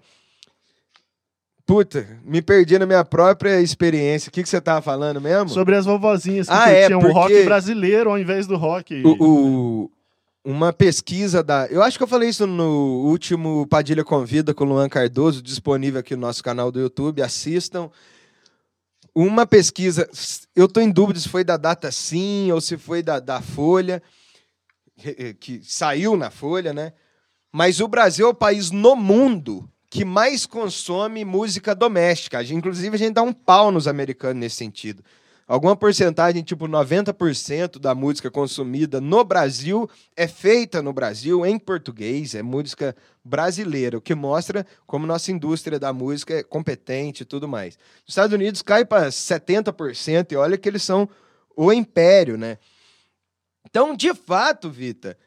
[1.72, 4.28] Puta, me perdi na minha própria experiência.
[4.28, 5.48] O que, que você tava falando mesmo?
[5.48, 9.02] Sobre as vovozinhas que Ah, é, curtiam o rock porque- brasileiro ao invés do rock.
[9.06, 9.16] O,
[9.86, 9.92] o-
[10.44, 11.68] uma pesquisa da.
[11.68, 16.02] Eu acho que eu falei isso no último Padilha Convida com o Luan Cardoso, disponível
[16.02, 17.22] aqui no nosso canal do YouTube.
[17.22, 17.90] Assistam.
[19.16, 20.10] Uma pesquisa.
[20.54, 24.04] Eu tô em dúvida se foi da Data Sim ou se foi da, da Folha,
[25.40, 26.92] que saiu na Folha, né?
[27.50, 32.42] Mas o Brasil é o país no mundo que mais consome música doméstica.
[32.42, 35.04] Inclusive, a gente dá um pau nos americanos nesse sentido.
[35.46, 42.34] Alguma porcentagem, tipo 90% da música consumida no Brasil é feita no Brasil em português,
[42.34, 47.46] é música brasileira, o que mostra como nossa indústria da música é competente e tudo
[47.46, 47.78] mais.
[48.06, 51.10] Nos Estados Unidos cai para 70% e olha que eles são
[51.54, 52.58] o império, né?
[53.70, 55.18] Então, de fato, Vita,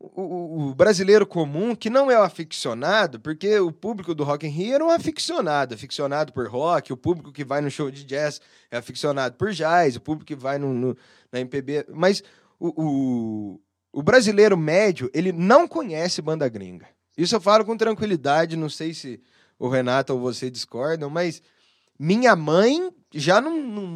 [0.00, 4.50] o, o- brasileiro comum, que não é o aficionado, porque o público do Rock in
[4.50, 8.40] Rio era um aficionado, aficionado por rock, o público que vai no show de jazz
[8.70, 10.96] é aficionado por jazz, o público que vai no, no-
[11.30, 12.22] na MPB, mas
[12.58, 13.60] o, o,
[13.92, 16.88] o brasileiro médio, ele não conhece banda gringa.
[17.16, 19.20] Isso eu falo com tranquilidade, não sei se
[19.58, 21.42] o Renato ou você discordam, mas
[22.02, 23.86] minha mãe já não, não,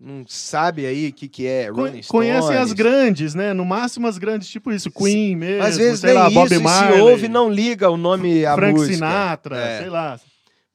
[0.00, 2.06] não- sabe aí o que, que é Rolling Stones.
[2.08, 3.52] Conhecem as grandes, né?
[3.52, 6.58] No máximo as grandes, tipo isso, Queen mesmo, Às vezes sei nem lá, isso, Bob
[6.58, 8.94] Marley, se ouve, não liga o nome à Frank música.
[8.94, 9.78] Sinatra, É.
[9.82, 10.18] sei lá.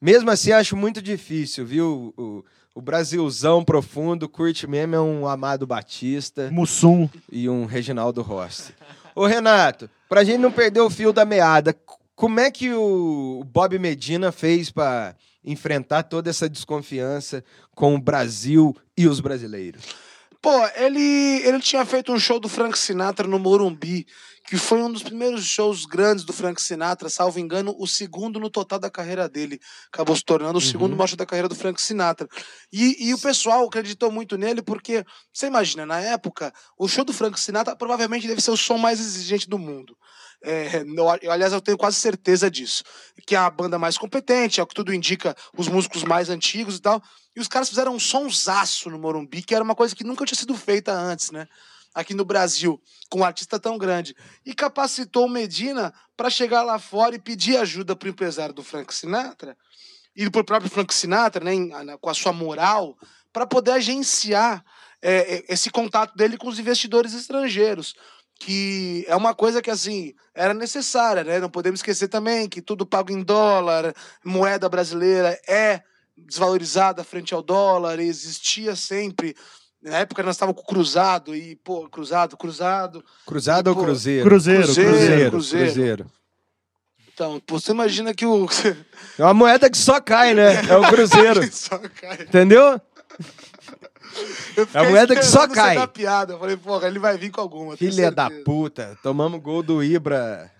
[0.00, 2.14] Mesmo assim, acho muito difícil, viu?
[2.16, 7.08] O, o Brasilzão profundo curte mesmo é um Amado Batista Mussum.
[7.30, 8.72] e um Reginaldo Rossi.
[9.14, 11.76] Ô, Renato, pra gente não perder o fio da meada,
[12.14, 18.76] como é que o Bob Medina fez pra enfrentar toda essa desconfiança com o Brasil
[18.96, 19.82] e os brasileiros?
[20.42, 24.06] Pô, ele, ele tinha feito um show do Frank Sinatra no Morumbi,
[24.48, 28.48] que foi um dos primeiros shows grandes do Frank Sinatra, salvo engano, o segundo no
[28.48, 29.60] total da carreira dele.
[29.92, 32.26] Acabou se tornando o segundo maior show da carreira do Frank Sinatra.
[32.72, 37.12] E, e o pessoal acreditou muito nele porque, você imagina, na época, o show do
[37.12, 39.94] Frank Sinatra provavelmente deve ser o som mais exigente do mundo.
[40.42, 40.82] É,
[41.30, 42.82] aliás, eu tenho quase certeza disso.
[43.26, 46.76] Que é a banda mais competente, é o que tudo indica, os músicos mais antigos
[46.76, 47.02] e tal.
[47.36, 50.38] E os caras fizeram um sonsaço no Morumbi, que era uma coisa que nunca tinha
[50.38, 51.46] sido feita antes, né?
[51.94, 54.14] Aqui no Brasil, com um artista tão grande.
[54.44, 58.94] E capacitou o Medina para chegar lá fora e pedir ajuda pro empresário do Frank
[58.94, 59.56] Sinatra
[60.14, 62.96] e pro próprio Frank Sinatra, né, com a sua moral,
[63.32, 64.64] para poder agenciar
[65.02, 67.94] é, é, esse contato dele com os investidores estrangeiros
[68.40, 71.38] que é uma coisa que assim era necessária, né?
[71.38, 75.82] Não podemos esquecer também que tudo pago em dólar, moeda brasileira é
[76.16, 79.36] desvalorizada frente ao dólar, e existia sempre.
[79.82, 83.04] Na época nós estávamos com o cruzado e pô, cruzado, cruzado.
[83.26, 84.26] Cruzado ou Pô, Cruzeiro?
[84.26, 85.66] Cruzeiro, Cruzeiro, Cruzeiro.
[85.66, 86.06] Cruzeiro.
[87.12, 88.48] Então, pô, você imagina que o.
[89.18, 90.66] É uma moeda que só cai, né?
[90.66, 91.46] É o Cruzeiro.
[91.52, 92.22] Só cai.
[92.22, 92.80] Entendeu?
[94.56, 95.76] Eu É a moeda que só cai.
[95.76, 96.34] dar piada.
[96.34, 97.76] Eu falei, porra, ele vai vir com alguma.
[97.76, 98.98] Filha da puta.
[99.02, 100.50] Tomamos gol do Ibra.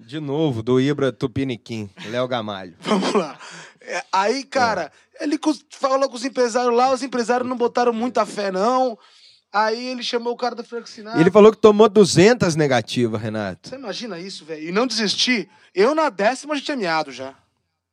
[0.00, 1.90] De novo, do Ibra Tupiniquim.
[2.06, 2.74] Léo Gamalho.
[2.80, 3.36] Vamos lá.
[3.80, 8.24] É, aí, cara, ele cus- falou com os empresários lá, os empresários não botaram muita
[8.24, 8.96] fé, não.
[9.52, 11.20] Aí ele chamou o cara do Frank Sinatra.
[11.20, 13.68] Ele falou que tomou 200 negativas, Renato.
[13.70, 14.68] Você imagina isso, velho?
[14.68, 15.48] E não desistir.
[15.74, 17.34] Eu na décima já tinha meado já.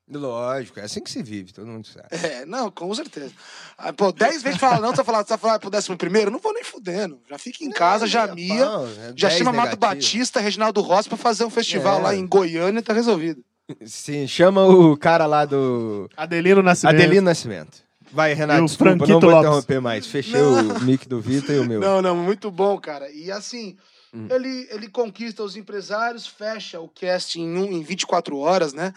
[0.07, 2.07] Lógico, é assim que se vive, todo mundo sabe.
[2.11, 3.31] É, não, com certeza.
[3.75, 6.29] Ah, pô, dez vezes fala, não, você vai falar, você vai falar pro décimo primeiro?
[6.29, 7.19] Não vou nem fudendo.
[7.27, 8.65] Já fica em casa, já Não, mia,
[8.99, 9.75] é já 10 chama Mato.
[9.77, 12.03] Batista, Reginaldo Rossi pra fazer um festival É.
[12.03, 13.43] lá em Goiânia e tá resolvido.
[13.83, 16.95] Sim, chama o cara lá do Adelino Nascimento.
[16.95, 17.83] Adelino Nascimento.
[18.11, 19.47] Vai, Renato, E o desculpa, não Franquito vou Lopes.
[19.47, 20.05] interromper mais.
[20.05, 20.69] Fechei Não.
[20.77, 21.79] o mic do Vitor e o meu.
[21.81, 23.09] Não, não, muito bom, cara.
[23.11, 23.75] E assim,
[24.13, 24.27] Hum.
[24.29, 28.93] ele, ele conquista os empresários, fecha o cast em, um, em 24 horas, né?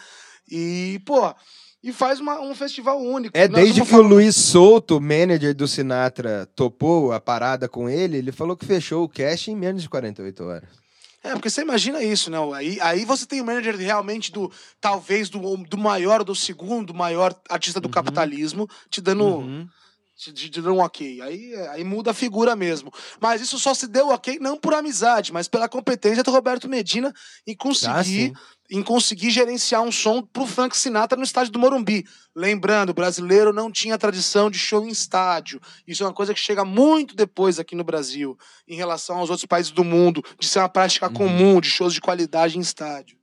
[0.51, 1.35] E, pô,
[1.83, 3.37] e faz uma- um festival único.
[3.37, 8.17] É, Nós desde que o Luiz Souto, manager do Sinatra, topou a parada com ele,
[8.19, 10.69] ele falou que fechou o cash em menos de 48 horas.
[11.23, 12.39] É, porque você imagina isso, né?
[12.55, 17.35] Aí, aí você tem o manager realmente do, talvez, do, do maior do segundo maior
[17.49, 19.69] artista do capitalismo, te dando, Uhum.
[20.17, 21.21] te, te dando um ok.
[21.21, 22.93] Aí, aí muda a figura mesmo.
[23.21, 27.13] Mas isso só se deu ok não por amizade, mas pela competência do Roberto Medina
[27.47, 28.33] em Ah, conseguir, sim.
[28.71, 32.05] Em conseguir gerenciar um som pro Frank Sinatra no estádio do Morumbi.
[32.35, 35.61] Lembrando, o brasileiro não tinha tradição de show em estádio.
[35.87, 39.47] Isso é uma coisa que chega muito depois aqui no Brasil, em relação aos outros
[39.47, 41.15] países do mundo, de ser uma prática Uhum.
[41.15, 43.17] comum de shows de qualidade em estádio.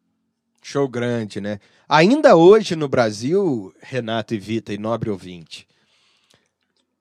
[0.64, 1.60] Show grande, né?
[1.88, 5.68] Ainda hoje no Brasil, Renato e Vita e nobre ouvinte,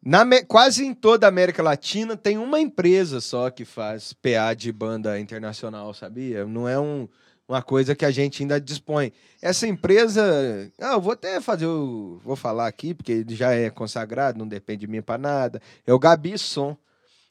[0.04, 4.70] na quase em toda a América Latina tem uma empresa só que faz PA de
[4.70, 6.44] banda internacional, sabia?
[6.44, 7.08] Não é um-
[7.48, 9.12] uma coisa que a gente ainda dispõe.
[9.40, 13.70] Essa empresa, ah, eu vou até fazer o, vou falar aqui porque ele já é
[13.70, 15.62] consagrado, não depende de mim para nada.
[15.86, 16.76] É o Gabi Som.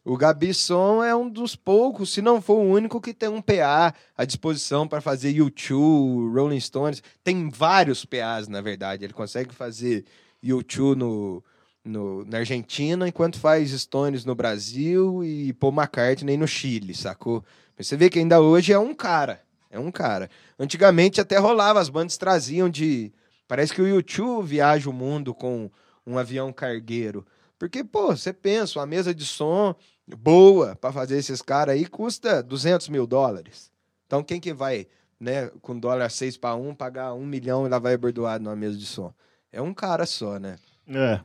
[0.06, 3.42] O Gabi Som é um dos poucos, se não for o único, que tem um
[3.42, 7.02] PA à disposição para fazer U2, Rolling Stones.
[7.24, 9.06] Tem vários PAs, na verdade.
[9.06, 10.04] Ele consegue fazer
[10.44, 11.44] U2 no,
[11.86, 17.44] no, na Argentina, enquanto faz Stones no Brasil e Paul McCartney no Chile, sacou?
[17.78, 19.42] Você vê que ainda hoje é um cara.
[19.74, 20.30] É um cara.
[20.60, 23.12] Antigamente até rolava, as bandas traziam de.
[23.48, 25.68] Parece que o U2 viaja o mundo com
[26.06, 27.26] um avião cargueiro.
[27.58, 29.74] Porque, pô, você pensa, uma mesa de som
[30.16, 33.72] boa para fazer esses caras aí custa 200 mil dólares.
[34.06, 34.86] Então, quem que vai,
[35.20, 38.78] né, com dólar 6 para 1, pagar um milhão e lá vai bordoado numa mesa
[38.78, 39.12] de som?
[39.52, 40.58] É um cara só, né?
[40.88, 41.20] É.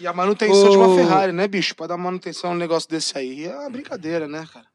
[0.00, 1.76] E a manutenção de uma Ô- Ferrari, né, bicho?
[1.76, 4.66] Pra dar manutenção num negócio desse aí é uma brincadeira, né, cara?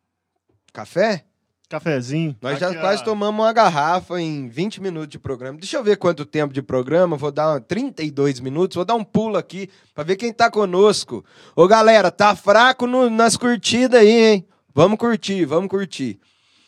[0.72, 1.26] Café?
[1.70, 2.36] Cafezinho.
[2.42, 3.06] Nós já Aqui, quase ó.
[3.06, 5.60] tomamos uma garrafa em 20 minutos de programa.
[5.60, 7.16] Deixa eu ver quanto tempo de programa.
[7.16, 8.76] Vou dar uma- 32 minutos.
[8.76, 11.24] Vou dar um pulo aqui pra ver quem tá conosco.
[11.56, 14.46] Ô, galera, tá fraco no- nas curtidas aí, hein?
[14.74, 16.20] Vamos curtir, vamos curtir.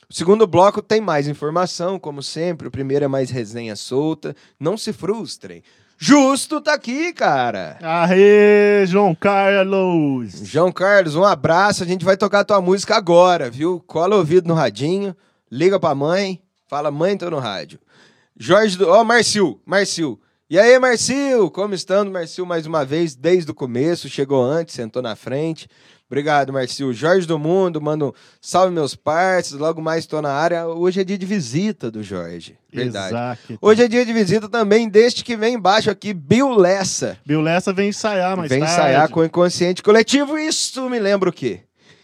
[0.10, 2.68] O segundo bloco tem mais informação, como sempre.
[2.68, 4.36] O primeiro é mais resenha solta.
[4.60, 5.64] Não se frustrem.
[6.04, 7.78] Justo tá aqui, cara.
[7.80, 10.32] Aê, João Carlos!
[10.50, 11.84] João Carlos, um abraço.
[11.84, 13.80] A gente vai tocar tua música agora, viu?
[13.86, 15.16] Cola o ouvido no radinho,
[15.52, 17.80] liga pra mãe, fala, mãe, tô no rádio.
[18.36, 18.90] Jorge do.
[18.90, 20.20] Ó, Marcio, Marcio.
[20.50, 21.52] E aí, Marcio?
[21.52, 25.70] Como estando, Marcio, mais uma vez, desde o começo, chegou antes, sentou na frente.
[26.12, 26.92] Obrigado, Marcio.
[26.92, 30.68] Jorge do Mundo, manda um salve meus parceiros, logo mais estou na área.
[30.68, 32.58] Hoje é dia de visita do Jorge.
[32.70, 33.14] Verdade.
[33.14, 33.58] Exato.
[33.62, 37.18] Hoje é dia de visita também deste que vem embaixo aqui, Bill Lessa.
[37.26, 38.74] Bill Lessa vem ensaiar mais Vem tarde.
[38.74, 40.38] ensaiar com o Inconsciente Coletivo.
[40.38, 41.62] Isso me lembra o quê?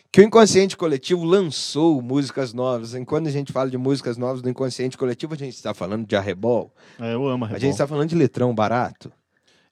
[0.10, 2.94] Que o Inconsciente Coletivo lançou músicas novas.
[2.94, 6.08] E quando a gente fala de músicas novas do Inconsciente Coletivo, a gente está falando
[6.08, 6.74] de arrebol.
[6.98, 9.12] É, eu amo a A gente está falando de letrão barato.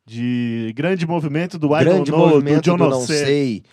[0.05, 3.25] De grande movimento do I grande Know, movimento do do Não Não Sei.
[3.25, 3.63] Sei.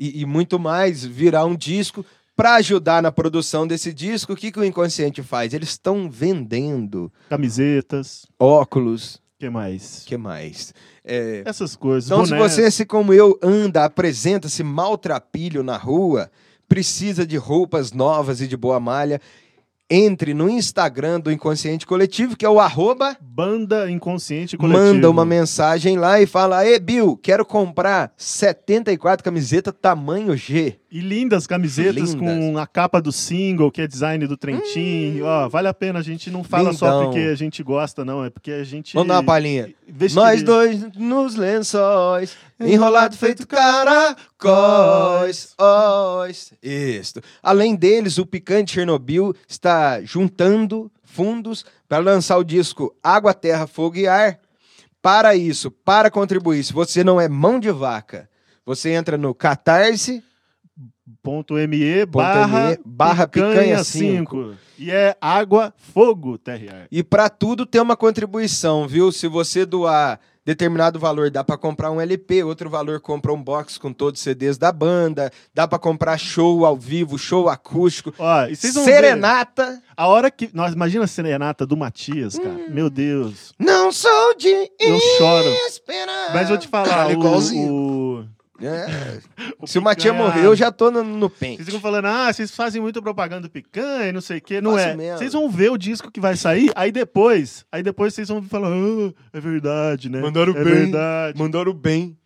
[0.00, 2.04] E, e muito mais, virar um disco.
[2.34, 5.52] Para ajudar na produção desse disco, o que, que o Inconsciente faz?
[5.52, 10.04] Eles estão vendendo Camisetas, óculos, que mais?
[10.06, 10.72] que mais?
[11.04, 12.10] É, Essas coisas.
[12.10, 12.52] Então, se bonés.
[12.52, 16.30] você, assim como eu, anda, apresenta-se maltrapilho na rua,
[16.66, 19.20] precisa de roupas novas e de boa malha,
[19.90, 24.84] entre no Instagram do Inconsciente Coletivo, que é o arroba, Banda Inconsciente Coletivo.
[24.84, 30.79] manda uma mensagem lá e fala, Ê, Bill, quero comprar 74 camiseta tamanho G.
[30.92, 32.14] E lindas camisetas Lindas.
[32.14, 35.24] com a capa do single, que é design do Trentinho.
[35.24, 37.04] Ó, vale a pena, a gente não fala só Lindão.
[37.04, 38.24] porque a gente gosta, não.
[38.24, 38.94] É porque a gente.
[38.94, 39.72] Vamos dar uma palhinha.
[40.12, 45.54] Nós dois nos lençóis, enrolado feito caracóis.
[45.58, 46.52] Ois.
[46.60, 47.20] Isso.
[47.40, 53.96] Além deles, o Picante Chernobyl está juntando fundos para lançar o disco Água, Terra, Fogo
[53.96, 54.38] e Ar.
[55.02, 58.28] Para isso, para contribuir, se você não é mão de vaca,
[58.66, 60.22] você entra no Catarse.
[61.22, 64.54] Ponto .me barra, barra picanha 5.
[64.78, 66.86] E é água, fogo, TRR.
[66.90, 69.10] E para tudo tem uma contribuição, viu?
[69.12, 73.76] Se você doar determinado valor, dá para comprar um LP, outro valor compra um box
[73.76, 78.46] com todos os CDs da banda, dá para comprar show ao vivo, show acústico, Ó,
[78.46, 79.82] e vocês vão ver, serenata.
[79.96, 80.48] a hora que...
[80.54, 82.50] Nós, imagina a serenata do Matias, cara.
[82.50, 82.66] Hum.
[82.70, 83.52] Meu Deus.
[83.58, 84.48] Não sou de
[84.80, 85.48] Eu choro.
[85.68, 86.32] esperar.
[86.32, 88.24] Mas vou te falar, Cara, o, o-
[88.62, 89.20] É.
[89.58, 91.56] o Se o Matias Picanha- morrer, eu já tô no, no pente.
[91.56, 94.60] Vocês ficam falando, ah, vocês fazem muito propaganda do picanha e não sei o quê.
[94.60, 94.96] Não Faço é.
[94.96, 95.18] mesmo.
[95.18, 98.68] Vocês vão ver o disco que vai sair, aí depois, aí depois vocês vão falar,
[98.68, 100.20] ah, é verdade, né?
[100.20, 100.74] Mandaram é bem.
[100.74, 101.38] verdade.
[101.38, 102.16] Mandaram bem.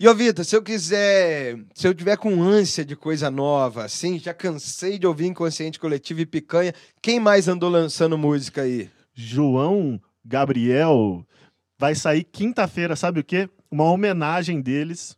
[0.00, 4.18] E, ô, Vitor, se eu quiser, se eu tiver com ânsia de coisa nova, assim,
[4.18, 8.90] já cansei de ouvir Inconsciente Coletivo e Picanha, quem mais andou lançando música aí?
[9.14, 11.24] João Gabriel
[11.78, 13.48] vai sair quinta-feira, sabe o quê?
[13.70, 15.16] Uma homenagem deles,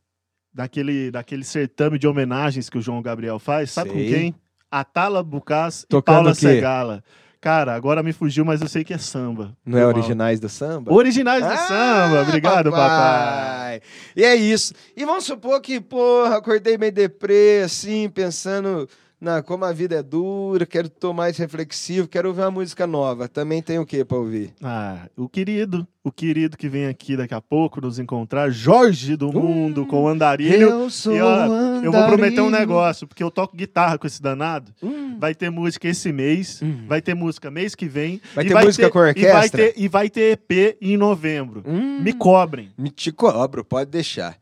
[0.55, 3.71] daquele, daquele certame de homenagens que o João Gabriel faz.
[3.73, 4.05] Sabe Sei.
[4.05, 4.35] com quem?
[4.71, 6.35] Atala Bucás e Paula?
[6.35, 7.03] Segala.
[7.41, 9.55] Cara, agora me fugiu, mas eu sei que é samba.
[9.67, 10.91] Não é originais do samba?
[10.91, 12.23] Originais do Ah, samba.
[12.23, 13.83] Obrigado, papai.
[14.17, 14.73] E é isso.
[14.97, 18.89] E vamos supor que, porra, acordei meio deprê, assim, pensando
[19.21, 23.27] na como a vida é dura, quero tô mais reflexivo, quero ouvir uma música nova.
[23.29, 24.53] Também tem o que pra ouvir?
[24.63, 29.33] Ah, o querido, o querido que vem aqui daqui a pouco nos encontrar, Jorge do
[29.33, 30.69] Mundo, com o Andarilho.
[30.69, 31.47] Eu sou E, ó,
[31.83, 32.69] eu vou prometer um andarilho.
[32.69, 34.73] negócio, porque eu toco guitarra com esse danado.
[34.83, 35.17] Hum.
[35.19, 36.85] Vai ter música esse mês, Hum.
[36.87, 38.21] vai ter música mês que vem.
[38.35, 39.63] Vai ter música com E vai, orquestra?
[39.73, 41.63] ter, e vai ter EP em novembro.
[41.67, 42.01] Hum.
[42.01, 42.71] Me cobrem.
[42.77, 44.37] Me te cobro, pode deixar.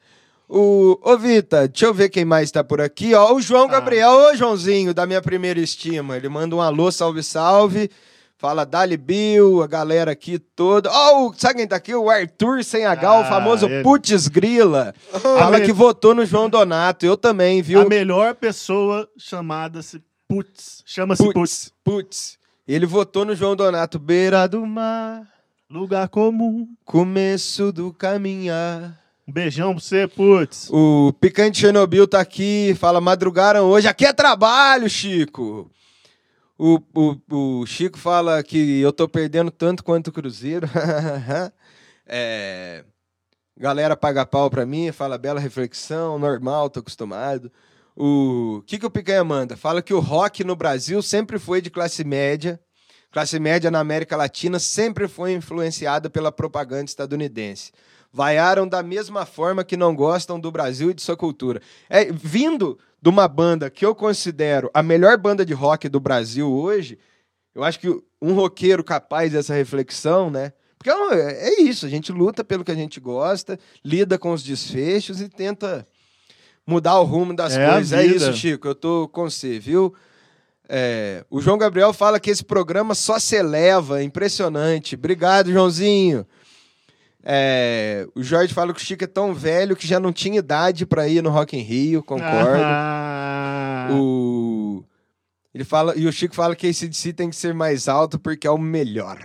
[0.54, 3.14] O, ô, Vita, deixa eu ver quem mais tá por aqui.
[3.14, 3.68] Ó, o João Ah.
[3.68, 6.14] Gabriel, ô, Joãozinho, da minha primeira estima.
[6.16, 7.90] Ele manda um alô, salve, salve.
[8.36, 10.90] Fala Dali Bill, a galera aqui toda.
[10.92, 11.94] Ó, o- sabe quem tá aqui?
[11.94, 14.92] O Arthur sem H, o Ah, famoso ele- Putz Grila.
[15.10, 17.06] Fala que votou no João Donato.
[17.06, 17.80] Eu também, viu?
[17.80, 20.82] A melhor pessoa chamada-se Putz.
[20.84, 21.22] Chama-se.
[21.32, 22.36] Putz, Putz.
[22.68, 23.98] Ele votou no João Donato.
[23.98, 25.22] Beira do mar,
[25.70, 26.66] Lugar comum.
[26.84, 29.00] começo do caminhar.
[29.26, 30.68] Um beijão pra você, Putz.
[30.70, 33.86] O Picante Chernobyl tá aqui, fala, madrugaram hoje.
[33.86, 35.70] Aqui é trabalho, Chico.
[36.58, 40.68] O, o, o Chico fala que eu tô perdendo tanto quanto o Cruzeiro.
[42.04, 42.84] é,
[43.56, 47.50] galera paga pau pra mim, fala bela reflexão, normal, tô acostumado.
[47.94, 49.56] O que, que o Picanha manda?
[49.56, 52.58] Fala que o rock no Brasil sempre foi de classe média.
[53.12, 57.70] Classe média na América Latina sempre foi influenciada pela propaganda estadunidense
[58.12, 61.60] vaiaram da mesma forma que não gostam do Brasil e de sua cultura.
[61.88, 66.50] É, vindo de uma banda que eu considero a melhor banda de rock do Brasil
[66.50, 66.98] hoje,
[67.54, 67.88] eu acho que
[68.20, 70.52] um roqueiro capaz dessa reflexão, né?
[70.78, 74.42] Porque é é isso, a gente luta pelo que a gente gosta, lida com os
[74.42, 75.86] desfechos e tenta
[76.66, 77.92] mudar o rumo das É coisas.
[77.92, 79.94] É isso, Chico, eu tô com você, viu?
[80.68, 84.94] É, o João Gabriel fala que esse programa só se eleva, impressionante.
[84.94, 86.26] Obrigado, Joãozinho.
[87.24, 90.84] É, o Jorge fala que o Chico é tão velho que já não tinha idade
[90.84, 92.62] para ir no Rock in Rio, concordo.
[92.64, 94.84] Ah, O,
[95.54, 98.46] ele fala, e o Chico fala que esse DC tem que ser mais alto porque
[98.46, 99.18] é o melhor.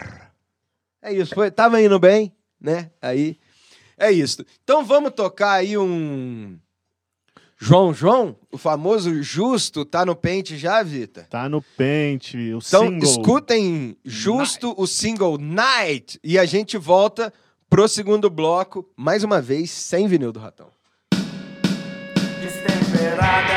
[1.02, 2.32] É isso, foi, tava indo bem,
[2.62, 2.92] né?
[3.02, 3.38] Aí,
[3.98, 4.46] é isso.
[4.64, 6.58] Então vamos tocar aí um
[7.60, 11.26] João João, o famoso Justo, tá no pente já, Vita?
[11.30, 13.10] Tá no pente, o Então single.
[13.10, 17.34] escutem Justo o single Night e a gente volta
[17.70, 20.70] pro segundo bloco, mais uma vez, sem vinil do Ratão.
[22.42, 23.57] Destemperada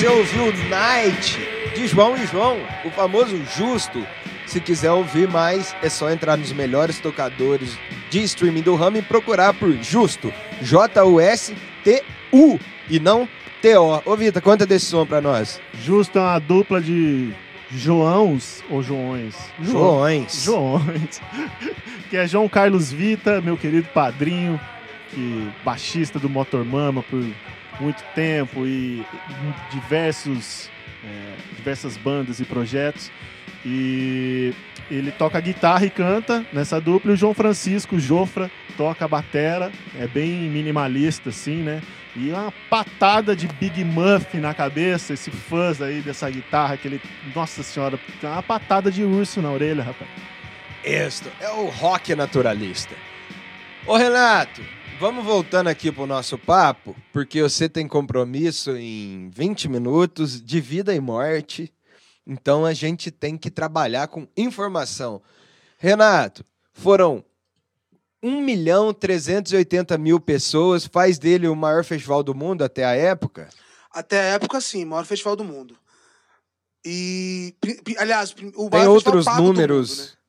[0.00, 1.38] Você ouviu Night
[1.74, 4.02] de João e João, o famoso Justo.
[4.46, 7.78] Se quiser ouvir mais, é só entrar nos melhores tocadores
[8.08, 10.32] de streaming do ramo e procurar por Justo.
[10.62, 13.28] J-U-S-T-U e não
[13.60, 14.00] T-O.
[14.06, 15.60] Ô, Vitor, conta desse som pra nós.
[15.84, 17.34] Justo é uma dupla de
[17.70, 19.36] Joãos ou Joões?
[19.60, 20.44] Joões.
[20.44, 21.20] Joões.
[22.08, 24.58] que é João Carlos Vita, meu querido padrinho,
[25.10, 27.22] que baixista do Motormama por
[27.80, 29.04] muito tempo e
[29.70, 30.70] diversos,
[31.04, 33.10] é, diversas bandas e projetos.
[33.64, 34.54] E
[34.90, 37.10] ele toca guitarra e canta nessa dupla.
[37.10, 39.72] E o João Francisco Jofra toca batera.
[39.98, 41.82] É bem minimalista, assim, né?
[42.16, 47.00] E uma patada de Big Muff na cabeça, esse fuzz aí dessa guitarra, aquele.
[47.34, 50.10] Nossa senhora, uma patada de urso na orelha, rapaz.
[50.84, 52.94] Isto é o rock naturalista.
[53.86, 54.62] Ô Renato,
[55.00, 60.94] vamos voltando aqui pro nosso papo, porque você tem compromisso em 20 minutos de vida
[60.94, 61.72] e morte.
[62.26, 65.22] Então a gente tem que trabalhar com informação.
[65.78, 66.44] Renato,
[66.74, 67.24] foram
[68.22, 73.48] 1 milhão 380 mil pessoas, faz dele o maior festival do mundo até a época?
[73.90, 75.78] Até a época, sim, maior festival do mundo.
[76.84, 77.54] E,
[77.98, 79.90] aliás, o Tem maior outros festival pago do números.
[79.98, 80.19] mundo, né?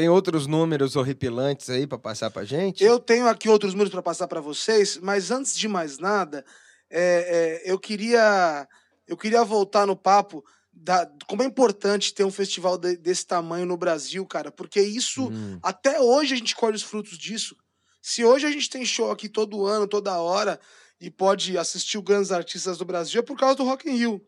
[0.00, 2.82] Tem outros números horripilantes aí pra passar pra gente?
[2.82, 6.42] Eu tenho aqui outros números para passar para vocês, mas antes de mais nada,
[6.88, 8.66] é, é, eu queria
[9.06, 10.42] eu queria voltar no papo
[10.72, 15.28] da como é importante ter um festival de- desse tamanho no Brasil, cara, porque isso
[15.30, 15.58] Hum.
[15.62, 17.54] até hoje a gente colhe os frutos disso.
[18.00, 20.58] Se hoje a gente tem show aqui todo ano, toda hora
[20.98, 24.22] e pode assistir os grandes artistas do Brasil é por causa do Rock in Rio.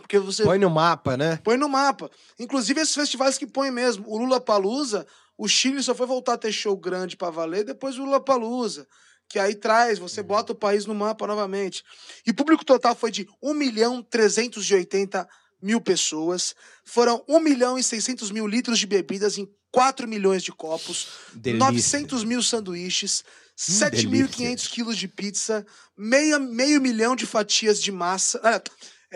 [0.00, 1.38] Porque você Põe no mapa, né?
[1.42, 2.10] Põe no mapa.
[2.38, 4.04] Inclusive esses festivais que põem mesmo.
[4.08, 7.96] O Lula Palusa, o Chile só foi voltar a ter show grande pra valer depois
[7.96, 8.86] do Lula Palusa.
[9.28, 11.82] Que aí traz, você bota o país no mapa novamente.
[12.24, 15.28] E o público total foi de 1 milhão 380
[15.60, 16.54] mil pessoas.
[16.84, 21.08] Foram 1 milhão e 600 mil litros de bebidas em 4 milhões de copos.
[21.34, 21.66] Delícia.
[21.66, 23.24] 900 mil sanduíches.
[23.68, 25.66] Hum, 7.500 quilos de pizza.
[25.96, 28.40] Meia, meio milhão de fatias de massa.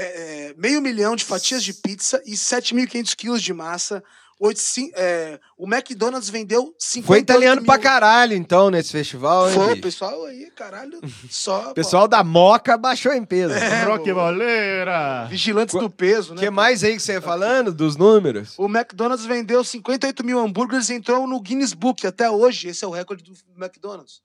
[0.03, 4.03] É, é, meio milhão de fatias de pizza e 7.500 quilos de massa.
[4.43, 9.55] Oito, cin- é, o McDonald's vendeu 50 Foi italiano pra caralho, então, nesse festival, hein,
[9.55, 9.83] Foi, bicho?
[9.83, 10.99] pessoal aí, caralho.
[11.29, 11.73] Só.
[11.73, 13.53] O pessoal da Moca baixou em peso.
[13.53, 15.29] É, o-!
[15.29, 16.41] Vigilantes Qu- do peso, O né?
[16.43, 18.55] que mais aí que você ia falando dos números?
[18.59, 22.69] O McDonald's vendeu 58 mil hambúrgueres e entrou no Guinness Book até hoje.
[22.69, 23.33] Esse é o recorde do
[23.63, 24.23] McDonald's.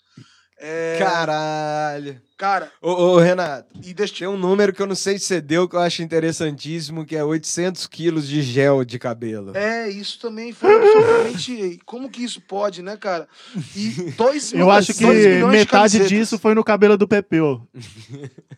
[0.58, 2.22] É, Caralho.
[2.38, 5.42] Cara, Ô, ô, Renato, e deixa tem um número que eu não sei se você
[5.42, 9.56] deu, que eu acho interessantíssimo, que é 800 quilos de gel de cabelo.
[9.56, 11.80] É, isso também foi absolutamente.
[11.86, 13.28] Como que isso pode, né, cara?
[13.76, 17.62] E dois Eu acho que dois milhões de metade disso foi no cabelo do Pepeu.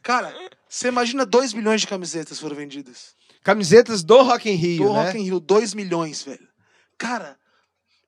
[0.01, 0.33] Cara,
[0.67, 3.15] você imagina 2 milhões de camisetas foram vendidas.
[3.43, 5.03] Camisetas do Rock in Rio, Do né?
[5.05, 6.47] Rock in Rio, 2 milhões, velho.
[6.97, 7.37] Cara,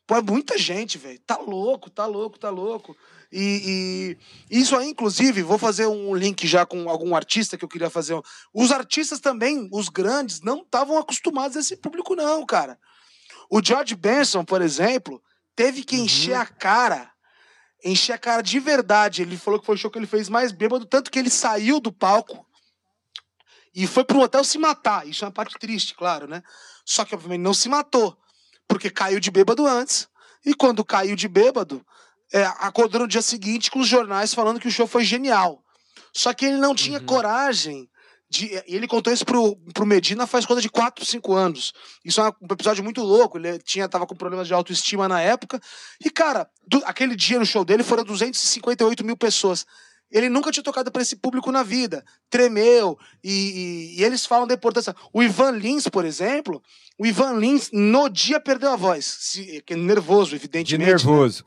[0.05, 1.19] pô, é muita gente, velho.
[1.25, 2.95] Tá louco, tá louco, tá louco.
[3.32, 4.17] E,
[4.49, 7.89] e isso aí, inclusive, vou fazer um link já com algum artista que eu queria
[7.89, 8.19] fazer.
[8.53, 12.80] Os artistas também, os grandes, não estavam acostumados a esse público, não, cara.
[13.49, 15.21] O George Benson, por exemplo,
[15.55, 17.11] teve que encher a cara.
[17.84, 19.21] Encher a cara de verdade.
[19.21, 21.80] Ele falou que foi o show que ele fez mais bêbado, tanto que ele saiu
[21.80, 22.45] do palco
[23.73, 25.07] e foi para um hotel se matar.
[25.07, 26.43] Isso é uma parte triste, claro, né?
[26.86, 28.17] Só que, obviamente, não se matou.
[28.67, 30.07] Porque caiu de bêbado antes.
[30.45, 31.86] E quando caiu de bêbado,
[32.34, 35.63] é, acordou no dia seguinte com os jornais falando que o show foi genial.
[36.13, 37.05] Só que ele não tinha Uhum.
[37.05, 37.89] coragem
[38.30, 38.45] de.
[38.67, 41.73] e Ele contou isso pro, pro Medina faz coisa de 4, 5 anos.
[42.05, 43.38] Isso é um episódio muito louco.
[43.38, 45.59] Ele tinha, tava com problemas de autoestima na época.
[46.03, 49.65] E, cara, do- aquele dia no show dele foram 258 mil pessoas.
[50.11, 52.03] Ele nunca tinha tocado para esse público na vida.
[52.30, 52.97] Tremeu.
[53.23, 54.95] E, e- e eles falam da importância.
[55.13, 56.61] O Ivan Lins, por exemplo,
[56.97, 59.05] o Ivan Lins, no dia, perdeu a voz.
[59.05, 61.05] Se, que é nervoso, De evidentemente.
[61.05, 61.43] né?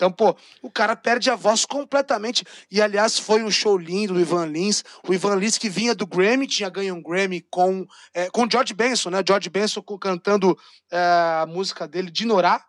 [0.00, 2.42] Então, pô, o cara perde a voz completamente.
[2.70, 4.82] E, aliás, foi um show lindo do Ivan Lins.
[5.06, 8.72] O Ivan Lins que vinha do Grammy, tinha ganho um Grammy com é, com George
[8.72, 9.22] Benson, né?
[9.26, 10.56] George Benson cantando
[10.90, 10.96] é,
[11.42, 12.64] a música dele, Dinorá.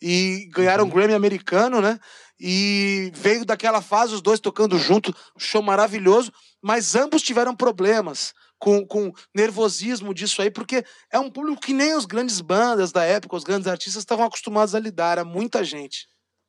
[0.00, 1.98] E ganharam um Grammy americano, né?
[2.38, 6.32] E veio daquela fase, os dois tocando junto, um show maravilhoso.
[6.62, 11.94] Mas ambos tiveram problemas com, com nervosismo disso aí, porque é um público que nem
[11.94, 15.12] as grandes bandas da época, os grandes artistas estavam acostumados a lidar.
[15.18, 16.06] Era muita gente.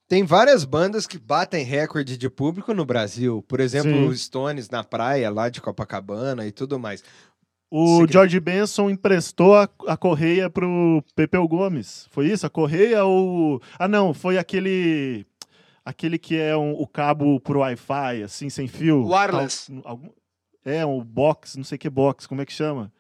[0.08, 3.44] Tem várias bandas que batem recorde de público no Brasil.
[3.48, 4.08] Por exemplo, Sim.
[4.08, 7.04] os Stones na praia, lá de Copacabana e tudo mais.
[7.70, 12.08] O George Benson emprestou a, a correia pro Pepeu Gomes.
[12.12, 12.46] Foi isso?
[12.46, 13.62] A correia ou.
[13.78, 15.26] Ah, não, foi aquele.
[15.84, 19.06] Aquele que é um- o cabo pro Wi-Fi, assim, sem fio.
[19.06, 19.72] Wireless.
[19.72, 20.10] Al- algum-
[20.64, 22.92] É, um box, não sei que box, como é que chama?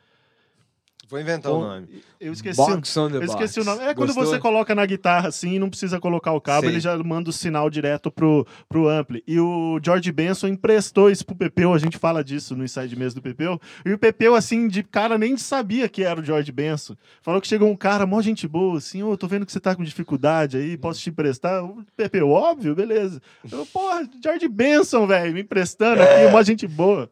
[1.09, 1.87] Vou inventar o nome.
[2.19, 2.57] Eu esqueci.
[2.57, 3.81] Box on the Eu esqueci o nome.
[3.81, 4.25] É quando Gostou?
[4.25, 6.71] você coloca na guitarra assim e não precisa colocar o cabo, Sei.
[6.71, 9.23] ele já manda o sinal direto pro, pro ampli.
[9.25, 13.15] E o George Benson emprestou isso pro Pepeu, a gente fala disso no Inside Mesa
[13.15, 13.59] do Pepeu.
[13.85, 16.95] E o Pepeu, assim, de cara nem sabia que era o George Benson.
[17.21, 19.75] Falou que chegou um cara, mó gente boa, assim, ô, tô vendo que você tá
[19.75, 21.63] com dificuldade aí, posso te emprestar?
[21.63, 23.21] O Pepeu, óbvio, beleza.
[23.49, 27.09] Eu, porra, George Benson, velho, me emprestando aqui, mó gente boa.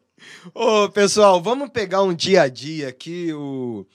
[0.54, 3.32] Ô, pessoal, vamos pegar um dia a dia aqui.
[3.32, 3.86] O,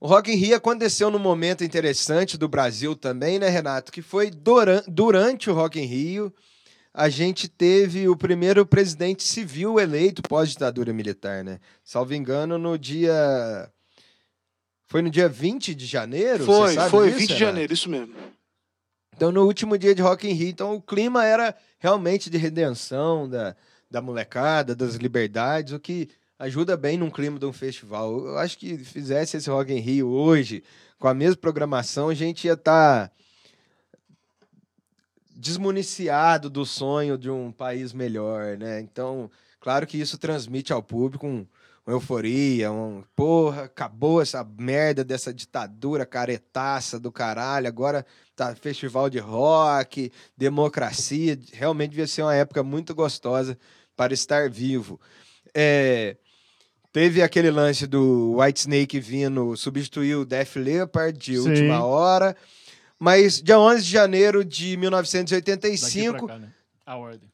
[0.00, 3.92] o Rock in Rio aconteceu num momento interessante do Brasil também, né, Renato?
[3.92, 6.32] Que foi duran- durante o Rock in Rio,
[6.94, 11.60] a gente teve o primeiro presidente civil eleito pós-ditadura militar, né?
[11.84, 13.70] Salvo engano, no dia...
[14.86, 16.46] Foi no dia 20 de janeiro?
[16.46, 18.14] Foi, foi, disso, 20 de janeiro, isso mesmo.
[19.14, 23.28] Então, no último dia de Rock in Rio, então o clima era realmente de redenção
[23.28, 23.54] da,
[23.90, 26.08] da molecada, das liberdades, o que
[26.38, 28.26] ajuda bem num clima de um festival.
[28.26, 30.62] Eu acho que fizesse esse Rock in Rio hoje,
[30.98, 33.10] com a mesma programação, a gente ia estar
[35.34, 38.80] desmuniciado do sonho de um país melhor, né?
[38.80, 39.30] Então,
[39.60, 41.46] claro que isso transmite ao público um,
[41.86, 49.08] uma euforia, um porra, acabou essa merda dessa ditadura caretaça do caralho, agora tá festival
[49.08, 53.56] de rock, democracia, realmente devia ser uma época muito gostosa
[53.98, 55.00] para estar vivo.
[55.52, 56.16] É,
[56.92, 61.48] teve aquele lance do White Snake vindo substituir o Def Leppard de Sim.
[61.48, 62.36] última hora,
[62.96, 66.18] mas dia 11 de janeiro de Daqui 1985...
[66.26, 66.52] pra cá, né?
[66.86, 67.28] A ordem.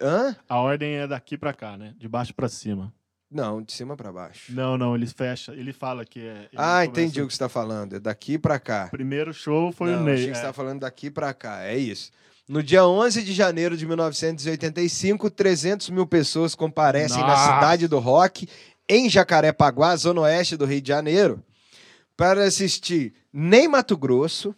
[0.00, 0.34] Hã?
[0.48, 1.94] A ordem é daqui pra cá, né?
[1.98, 2.92] De baixo pra cima.
[3.30, 4.50] Não, de cima para baixo.
[4.54, 6.22] Não, não, ele fecha, ele fala que é.
[6.22, 7.96] ele Ah, começa- entendi o que você está falando.
[7.96, 8.88] É daqui para cá.
[8.90, 10.14] Primeiro show foi Não, o Ney.
[10.14, 10.40] achei que você é.
[10.40, 11.62] estava falando daqui para cá.
[11.64, 12.10] É isso.
[12.48, 17.54] No dia 11 de janeiro de 1985, 300 mil pessoas comparecem na Nossa!
[17.54, 18.48] cidade do rock,
[18.88, 21.44] em Jacarepaguá, zona oeste do Rio de Janeiro,
[22.16, 24.54] para assistir Ney Mato Grosso,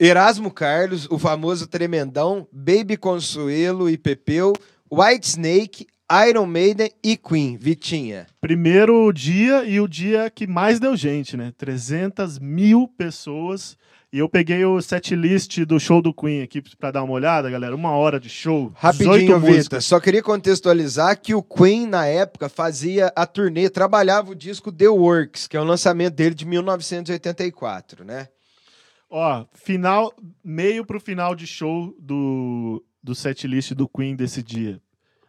[0.00, 4.52] Erasmo Carlos, o famoso Tremendão, Baby Consuelo e Pepeu,
[4.90, 5.86] White Snake,
[6.28, 7.56] Iron Maiden e Queen.
[7.56, 8.26] Vitinha.
[8.40, 11.52] Primeiro dia e o dia que mais deu gente, né?
[11.56, 13.76] 300 mil pessoas.
[14.16, 17.76] E eu peguei o setlist do show do Queen aqui pra dar uma olhada, galera.
[17.76, 18.70] Uma hora de show.
[18.70, 19.40] 18 Rapidinho.
[19.40, 19.82] Vitor.
[19.82, 24.88] Só queria contextualizar que o Queen, na época, fazia a turnê, trabalhava o disco The
[24.88, 28.28] Works, que é o lançamento dele de 1984, né?
[29.10, 30.10] Ó, final,
[30.42, 34.80] meio pro final de show do, do setlist do Queen desse dia.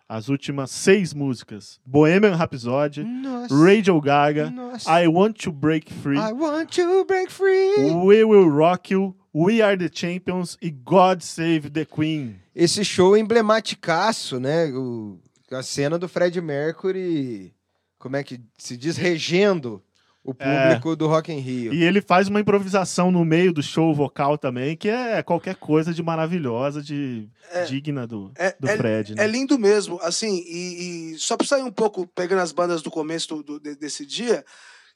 [0.10, 3.54] As últimas seis músicas: Bohemian Rhapsody, Nossa.
[3.54, 4.90] Radio Gaga, Nossa.
[5.02, 7.92] I Want to Break Free, I want to break free.
[8.06, 12.38] We Will Rock You, We Are the Champions e God Save the Queen.
[12.56, 14.72] Esse show emblematicaço, né?
[14.74, 15.20] O-
[15.52, 17.54] a cena do Fred Mercury,
[18.00, 18.96] como é que se diz?
[18.98, 19.82] Regendo
[20.28, 21.74] o público do Rock in Rio.
[21.74, 25.94] E ele faz uma improvisação no meio do show vocal também, que é qualquer coisa
[25.94, 27.30] de maravilhosa, de
[27.68, 29.16] digna do, É- do Fred.
[29.16, 29.24] né?
[29.24, 32.92] É lindo mesmo, assim, e, e só pra sair um pouco, pegando as bandas do
[32.92, 34.44] começo do- do- de- desse dia,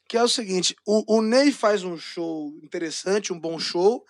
[0.08, 4.04] que é o seguinte, o, o Ney faz um show interessante, um bom show,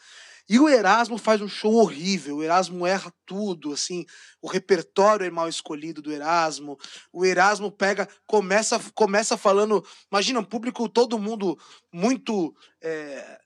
[0.52, 4.06] e o Erasmo faz um show horrível, o Erasmo erra tudo, assim,
[4.42, 6.78] o repertório é mal escolhido do Erasmo,
[7.14, 9.82] o Erasmo pega, começa, começa falando,
[10.12, 11.58] imagina, um público, todo mundo
[11.90, 12.54] muito...
[12.82, 13.40] é,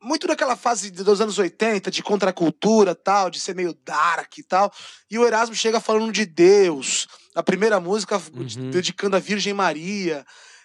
[0.00, 4.70] muito naquela fase dos anos 80, de contracultura tal, de ser meio dark e tal.
[5.10, 7.08] E o Erasmo chega falando de Deus.
[7.34, 8.70] A primeira música Uhum.
[8.70, 10.22] dedicando a Virgem Maria.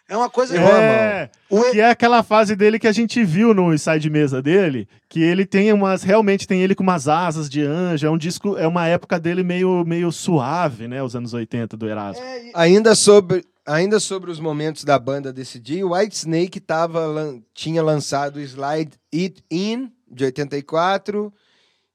[0.10, 0.57] É uma coisa.
[0.57, 4.41] É, O E- que é aquela fase dele que a gente viu no side mesa
[4.41, 8.18] dele, que ele tem umas, realmente tem ele com umas asas de anjo, é um
[8.18, 12.24] disco, é uma época dele meio, meio suave, né, os anos 80 do Erasmo.
[12.24, 16.60] é, e- Ainda sobre, ainda sobre os momentos da banda desse dia, o White Snake
[16.60, 21.32] tava, lan- tinha lançado o Slide It In, de 84,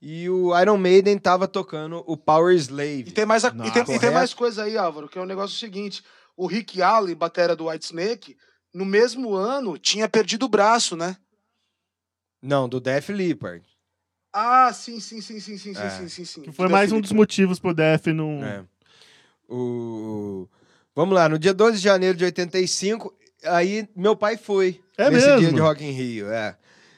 [0.01, 3.11] e o Iron Maiden tava tocando o Power E Slave.
[3.13, 5.57] tem mais, a- e tem, e tem mais coisa aí, Álvaro, que é um negócio
[5.59, 6.03] seguinte.
[6.37, 8.37] O Rick Allen, batera do Whitesnake,
[8.73, 11.17] no mesmo ano tinha perdido o braço, né?
[12.43, 13.65] Não, do Def Leppard.
[14.33, 15.91] Ah, sim, sim, sim, sim, sim, É.
[15.91, 16.43] sim, sim, sim.
[16.43, 18.45] Que foi mais um dos motivos pro Def não...
[18.45, 18.65] É.
[19.49, 20.49] O...
[20.95, 23.15] Vamos lá, no dia 12 de janeiro de 85,
[23.45, 25.41] aí meu pai foi É nesse mesmo?
[25.41, 26.29] dia de Rock in Rio.
[26.31, 26.57] É.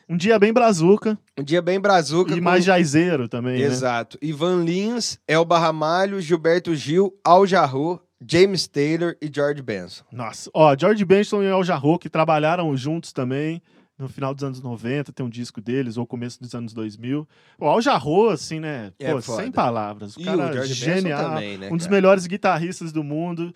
[0.08, 2.32] Um dia bem brazuca Um dia bem brazuca.
[2.32, 3.64] e com- mais jaizeiro também, né?
[3.64, 4.16] Exato.
[4.22, 10.04] Ivan Lins, Elba Ramalho, Gilberto Gil, Al Jarreau, James Taylor e George Benson.
[10.12, 13.60] Nossa, ó, George Benson e El Jarreau, que trabalharam juntos também,
[13.98, 17.26] no final dos anos 90, tem um disco deles, ou começo dos anos 2000.
[17.58, 18.92] O Al Jarreau, assim, né?
[18.98, 19.42] É Pô, foda.
[19.42, 20.16] sem palavras.
[20.16, 21.30] O E cara o Benson genial.
[21.30, 21.96] também, né, um dos cara?
[21.96, 23.54] melhores guitarristas do mundo.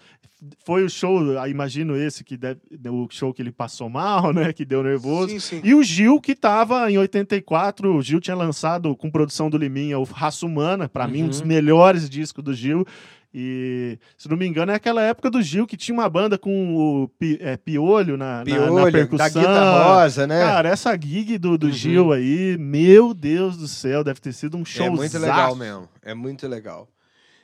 [0.64, 2.58] Foi o show, ah, imagino esse, que deve,
[2.88, 4.50] o show que ele passou mal, né?
[4.54, 5.28] Que deu nervoso.
[5.28, 5.61] Sim, sim.
[5.62, 9.98] E o Gil, que tava em 84, o Gil tinha lançado com produção do Liminha
[9.98, 11.46] o Raça Humana, pra mim, um dos Uhum.
[11.46, 12.86] melhores discos do Gil.
[13.33, 16.74] E, se não me engano, é aquela época do Gil que tinha uma banda com
[16.76, 19.16] o Pi- é, Piolho na, na- na, Piolho, percussão.
[19.18, 20.41] da Guita Rosa, né?
[20.41, 21.72] Cara, essa gig do, do Uhum.
[21.72, 25.89] Gil aí, meu Deus do céu, deve ter sido um show É muito legal mesmo.
[26.03, 26.89] É muito legal.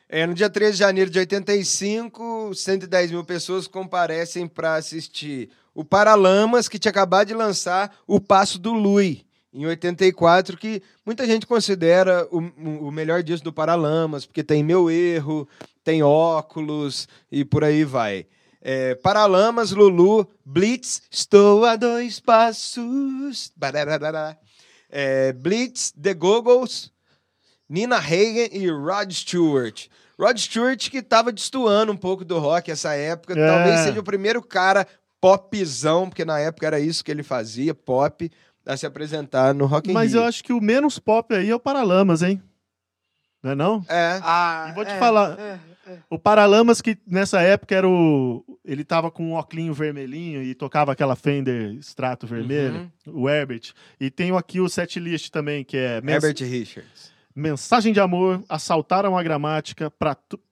[0.09, 5.85] É, no dia 13 de janeiro de 85, 110 mil pessoas comparecem para assistir o
[5.85, 11.47] Paralamas, que tinha acabado de lançar o Passo do Lui, em 84, que muita gente
[11.47, 12.39] considera o,
[12.87, 15.47] o melhor disco do Paralamas, porque tem Meu Erro,
[15.87, 18.27] tem Óculos e por aí vai.
[18.61, 23.53] É, Paralamas, Lulu, Blitz, Estou a dois passos.
[24.91, 26.91] É, Blitz, The Goggles,
[27.69, 29.87] Nina Hagen e Rod Stewart.
[30.19, 33.39] Rod Stewart que tava destoando um pouco do rock essa época.
[33.39, 33.47] É.
[33.47, 34.89] Talvez seja o primeiro cara
[35.21, 38.29] popzão, porque na época era isso que ele fazia, pop,
[38.67, 40.23] a se apresentar no Rock Mas Rio.
[40.23, 42.43] eu acho que o menos pop aí é o Paralamas, hein?
[43.41, 43.85] Não é não?
[43.89, 44.19] É.
[44.25, 45.39] Ah, E vou te é, falar.
[45.39, 45.99] é, é.
[46.11, 48.45] O Paralamas, que nessa época era o.
[48.65, 53.73] Ele tava com um óculos vermelhinho e tocava aquela Fender Strato vermelho, o Herbert.
[54.01, 57.13] E tenho aqui o set list também, que é mens- Herbert Richards.
[57.35, 59.93] Mensagem de Amor, Assaltaram a Gramática,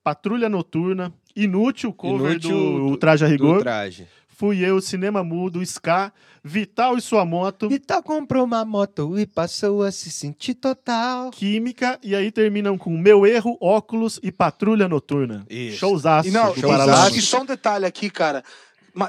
[0.03, 4.07] Patrulha Noturna, Inútil, cover Inútil do, do- Traje a Do Rigor, traje.
[4.37, 6.13] Fui Eu, Cinema Mudo, Ska,
[6.43, 11.31] Vital e Sua Moto, Vital comprou uma moto e passou a se sentir total.
[11.31, 15.47] Química, e aí terminam com Meu Erro, Óculos e Patrulha Noturna.
[15.49, 15.79] Isso.
[15.79, 17.17] Showzaço E não, Showzaço.
[17.17, 18.43] E só um detalhe aqui, cara.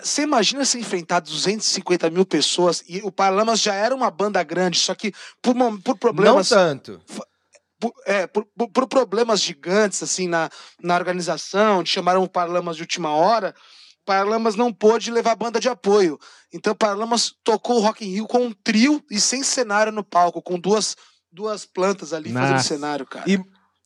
[0.04, 4.80] Você imagina se enfrentar 250 mil pessoas e o Paralamas já era uma banda grande,
[4.80, 5.54] só que por,
[5.84, 6.50] por problemas.
[6.50, 7.02] Não tanto.
[7.80, 10.50] por, é, por, por- por problemas gigantes assim na,
[10.82, 13.54] na organização, chamaram o Paralamas de última hora,
[14.06, 16.20] Paralamas não pôde levar banda de apoio.
[16.54, 20.42] Então Paralamas tocou o Rock in Rio com um trio e sem cenário no palco,
[20.42, 20.96] com duas,
[21.32, 22.68] duas plantas ali fazendo Nossa.
[22.68, 23.26] cenário, cara.
[23.30, 23.40] E,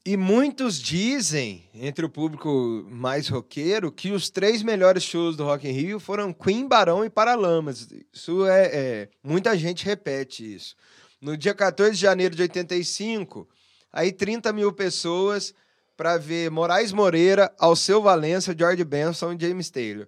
[0.05, 5.67] e muitos dizem, entre o público mais roqueiro, que os três melhores shows do Rock
[5.67, 7.87] in Rio foram Queen, Barão e Paralamas.
[8.11, 10.75] Isso é, é- Muita gente repete isso.
[11.21, 13.47] No dia 14 de janeiro de 85,
[13.91, 15.53] aí 30 mil pessoas
[15.99, 20.07] para ver Moraes Moreira, Alceu Valença, George Benson e James Taylor.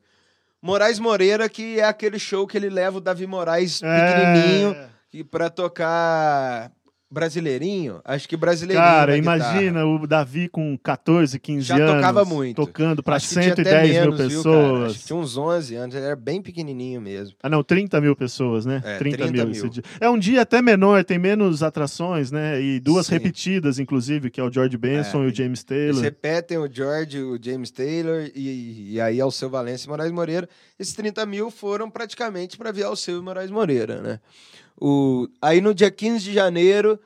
[0.62, 4.88] Moraes Moreira, que é aquele show que ele leva o Davi Moraes pequenininho É.
[5.12, 6.72] e para tocar
[7.12, 8.84] brasileirinho, acho que brasileirinho.
[8.84, 9.38] Cara, guitarra.
[9.38, 11.96] imagina o Davi com 14, 15 Já anos.
[11.96, 12.56] tocava muito.
[12.56, 14.56] Tocando até 110 mil menos, viu, cara?
[14.58, 14.98] pessoas.
[14.98, 17.36] Que tinha uns 11 anos, ele era bem pequenininho mesmo.
[17.44, 18.82] Ah, não, 30 mil pessoas, né?
[18.86, 19.44] É, 30, 30 mil.
[19.46, 19.52] mil.
[19.52, 19.84] esse dia.
[20.00, 22.62] É um dia até menor, tem menos atrações, né?
[22.62, 23.14] E duas Sim.
[23.14, 26.02] repetidas, inclusive, que é o George Benson É, e o James Eles Taylor.
[26.02, 30.48] repetem o George, o James Taylor e, e aí Alceu Valença e Moraes Moreira.
[30.80, 34.20] Esses 30 mil foram praticamente para ver Alceu e Moraes Moreira, né?
[34.82, 37.00] O, aí no dia 15 de janeiro,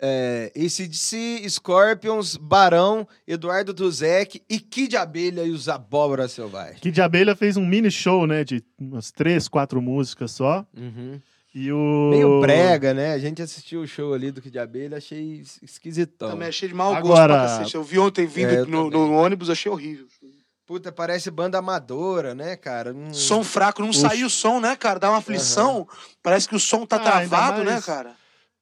[0.00, 6.78] é, ACDC, Scorpions, Barão, Eduardo Duzek e Kid Abelha e os Abóbora Selvagem.
[6.82, 8.42] De Abelha fez um mini show, né?
[8.42, 10.66] De umas três, quatro músicas só.
[10.76, 11.20] Uhum.
[11.54, 12.08] E o.
[12.10, 13.12] Meio brega, né?
[13.12, 16.30] A gente assistiu o show ali do Kid Abelha, achei es- esquisitão.
[16.30, 17.74] Também achei de mau gosto Agora- pra cacete.
[17.76, 20.06] Eu vi ontem vindo É, no, no ônibus, achei horrível.
[20.66, 22.92] Puta, parece banda amadora, né, cara?
[22.94, 24.98] Hum, Som fraco, não saiu o som, né, cara?
[25.00, 25.86] Dá uma aflição.
[26.22, 28.14] Parece que o som tá Ah, travado, né, mais- cara?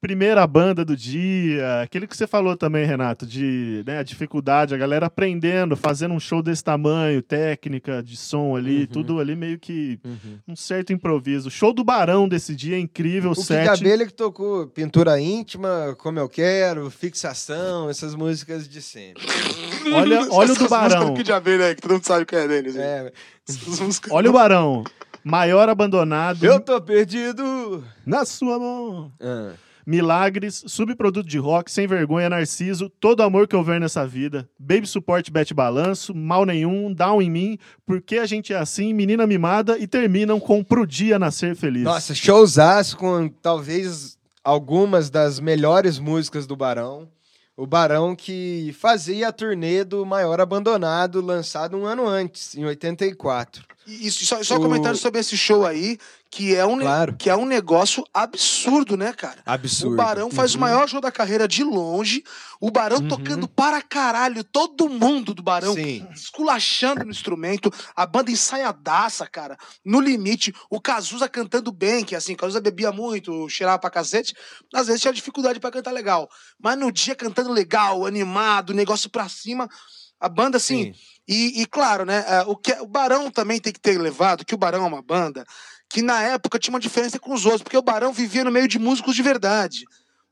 [0.04, 4.78] Primeira banda do dia, aquele que você falou também, Renato, de né, a dificuldade, a
[4.78, 8.86] galera aprendendo, fazendo um show desse tamanho, técnica de som ali, Uhum.
[8.86, 10.38] tudo ali meio que Uhum.
[10.48, 11.48] um certo improviso.
[11.48, 13.68] O show do Barão desse dia é incrível, O Kid sete.
[13.68, 19.22] Abelha que tocou Pintura Íntima, Como Eu Quero, Fixação, essas músicas de sempre.
[19.94, 21.12] Olha, olha o do Barão.
[21.12, 22.74] Kid Abelha, né, que todo mundo sabe que é deles.
[22.74, 23.12] É,
[23.78, 24.82] músicas- Olha o Barão.
[25.22, 27.84] Maior abandonado eu tô perdido!
[28.06, 29.12] na sua mão.
[29.20, 29.52] Ah,
[29.86, 35.30] Milagres, subproduto de rock, sem vergonha, Narciso, todo amor que houver nessa vida, Baby Support,
[35.30, 39.86] Bete Balanço, Mal Nenhum, Down em Mim, Porque a gente é assim, Menina Mimada e
[39.86, 41.84] terminam com Pro Dia Nascer Feliz.
[41.84, 47.08] Nossa, showzaço com talvez algumas das melhores músicas do Barão.
[47.56, 53.64] O Barão que fazia a turnê do Maior Abandonado, lançado um ano antes, em 84.
[53.90, 55.98] E só, só O- comentário sobre esse show aí,
[56.30, 57.16] que é um, Claro.
[57.16, 59.42] que é um negócio absurdo, né, cara?
[59.44, 59.94] Absurdo.
[59.94, 60.60] O Barão faz o Uhum.
[60.60, 62.22] maior show da carreira de longe.
[62.60, 64.44] O Barão tocando para caralho.
[64.44, 66.06] Todo mundo do Barão Sim.
[66.14, 67.72] esculachando no instrumento.
[67.96, 69.56] A banda ensaiadaça, cara.
[69.84, 70.54] No limite.
[70.70, 74.34] O Cazuza cantando bem, que assim, Cazuza bebia muito, cheirava pra cacete.
[74.72, 76.28] Às vezes tinha dificuldade pra cantar legal.
[76.62, 79.68] Mas no dia cantando legal, animado, negócio pra cima.
[80.20, 81.00] A banda, assim, Sim.
[81.30, 82.24] E, e claro, né?
[82.26, 85.02] é, O, que, o Barão também tem que ter levado, que o Barão é uma
[85.02, 85.46] banda
[85.88, 88.68] que na época tinha uma diferença com os outros, porque o Barão vivia no meio
[88.68, 89.84] de músicos de verdade.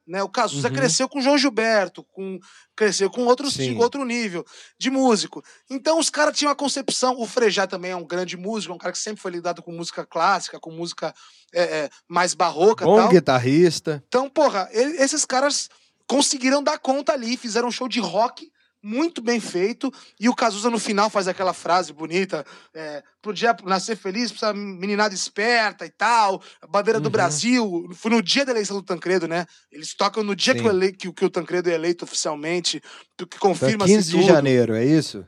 [0.06, 0.22] Né?
[0.22, 0.74] O Cazuza Uhum.
[0.74, 2.38] cresceu com o João Gilberto, com,
[2.74, 3.76] cresceu com outro, Sim.
[3.76, 4.42] outro nível
[4.78, 5.42] de músico.
[5.68, 7.14] Então os caras tinham uma concepção.
[7.20, 9.70] O Frejá também é um grande músico, é um cara que sempre foi lidado com
[9.72, 11.12] música clássica, com música
[11.52, 13.08] é, é, mais barroca Bom tal.
[13.10, 14.02] guitarrista.
[14.08, 15.68] Então, porra, ele- esses caras
[16.06, 18.50] conseguiram dar conta ali, fizeram um show de rock
[18.82, 19.92] muito bem feito.
[20.20, 24.52] E o Cazuza no final faz aquela frase bonita: é, pro dia nascer feliz, precisa
[24.54, 26.42] meninada esperta e tal.
[26.62, 27.10] A bandeira do Uhum.
[27.12, 27.88] Brasil.
[27.94, 29.46] Foi no dia da eleição do Tancredo, né?
[29.72, 32.80] Eles tocam no dia que o, ele- que, o- que o Tancredo é eleito oficialmente,
[33.20, 35.26] o que confirma 15 de janeiro, é isso?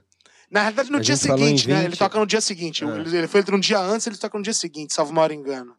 [0.51, 1.79] Na verdade, no A dia seguinte, né?
[1.81, 1.99] Ele 20.
[1.99, 2.85] toca no dia seguinte.
[2.85, 2.89] Ah.
[2.99, 5.77] Ele, ele foi no dia antes, ele toca no dia seguinte, salvo o maior engano.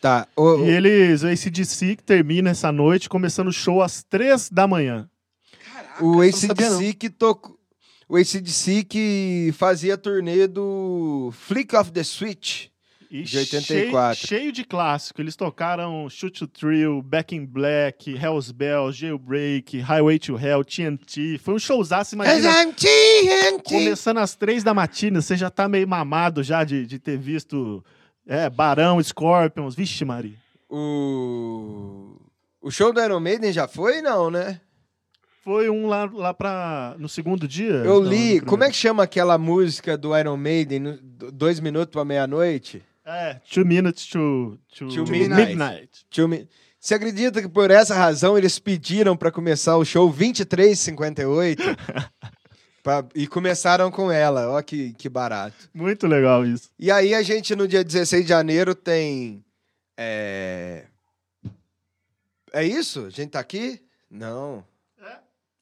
[0.00, 0.26] Tá.
[0.36, 4.66] O, E eles, o ACDC que termina essa noite, começando o show às três da
[4.66, 5.08] manhã.
[6.00, 6.20] O.
[6.20, 7.58] ACDC que tocou.
[8.08, 12.68] O ACDC que fazia a turnê do Flick of the Switch.
[13.10, 14.26] E De 84.
[14.26, 15.20] Cheio, cheio de clássico.
[15.20, 21.38] Eles tocaram Shoot to Thrill, Back in Black, Hell's Bells, Jailbreak, Highway to Hell, TNT.
[21.38, 22.50] Foi um showzaço, imagina.
[23.64, 27.82] Começando às três da matina, você já tá meio mamado já de, de ter visto
[28.26, 29.74] é, Barão, Scorpions.
[29.74, 30.36] Vixe, Maria.
[30.68, 32.16] O.
[32.60, 34.60] O show do Iron Maiden já foi, não, né?
[35.48, 36.94] Foi um lá, lá pra.
[36.98, 37.70] no segundo dia?
[37.72, 38.38] Eu li.
[38.38, 40.78] Como é que chama aquela música do Iron Maiden?
[40.78, 42.82] no- do- Dois minutos pra meia-noite?
[43.02, 45.88] É, Two Minutes to, to, To Midnight.
[46.10, 46.46] Tio Mi-
[46.78, 51.56] Você acredita que por essa razão eles pediram pra começar o show 23h58?
[52.82, 54.50] Pra- e começaram com ela.
[54.50, 55.56] Ó, que, que barato.
[55.72, 56.68] Muito legal isso.
[56.78, 59.42] E aí a gente, no dia 16 de janeiro, tem.
[59.96, 60.84] É.
[62.52, 63.06] É isso?
[63.06, 63.80] A gente tá aqui?
[64.10, 64.62] Não.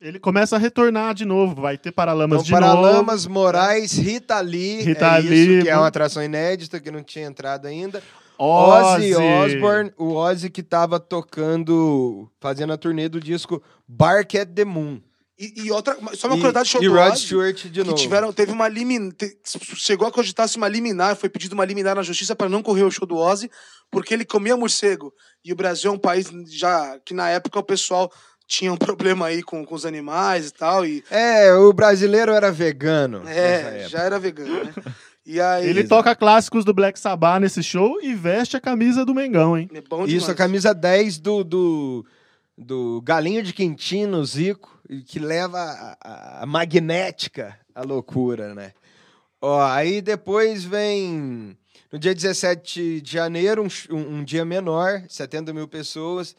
[0.01, 1.61] Ele começa a retornar de novo.
[1.61, 2.83] Vai ter Paralamas Então, de novo.
[2.83, 4.83] Paralamas, Moraes, Rita Lee.
[4.83, 8.03] Rita é Lee, isso, que é uma atração inédita que não tinha entrado ainda.
[8.39, 14.51] Ozzy Ozzy Osbourne, o Ozzy que tava tocando, fazendo a turnê do disco Bark at
[14.51, 15.01] the Moon.
[15.39, 17.95] E, e outra, só uma curiosidade show e do Rod Ozzy, Stewart de que novo.
[17.95, 19.13] tiveram, teve uma liminar,
[19.77, 22.91] chegou a cogitar-se uma liminar, foi pedido uma liminar na justiça para não correr o
[22.91, 23.51] show do Ozzy,
[23.91, 25.13] porque ele comia morcego.
[25.45, 28.11] E o Brasil é um país já que na época o pessoal
[28.47, 32.51] tinha um problema aí com, com os animais e tal, e É, o brasileiro era
[32.53, 33.23] vegano.
[33.29, 34.75] é, já era vegano, né?
[35.29, 39.13] E aí Ele toca clássicos do Black Sabbath nesse show e veste a camisa do
[39.13, 39.69] Mengão, hein?
[39.75, 42.07] é bom Isso, a camisa 10 do, do,
[42.57, 48.73] do Galinho de Quintino, Zico, que leva a, a- a magnética à loucura, né?
[49.43, 51.59] Ó, aí depois vem,
[51.93, 56.37] no dia 17 de janeiro, um, um- um dia menor, 70 mil pessoas,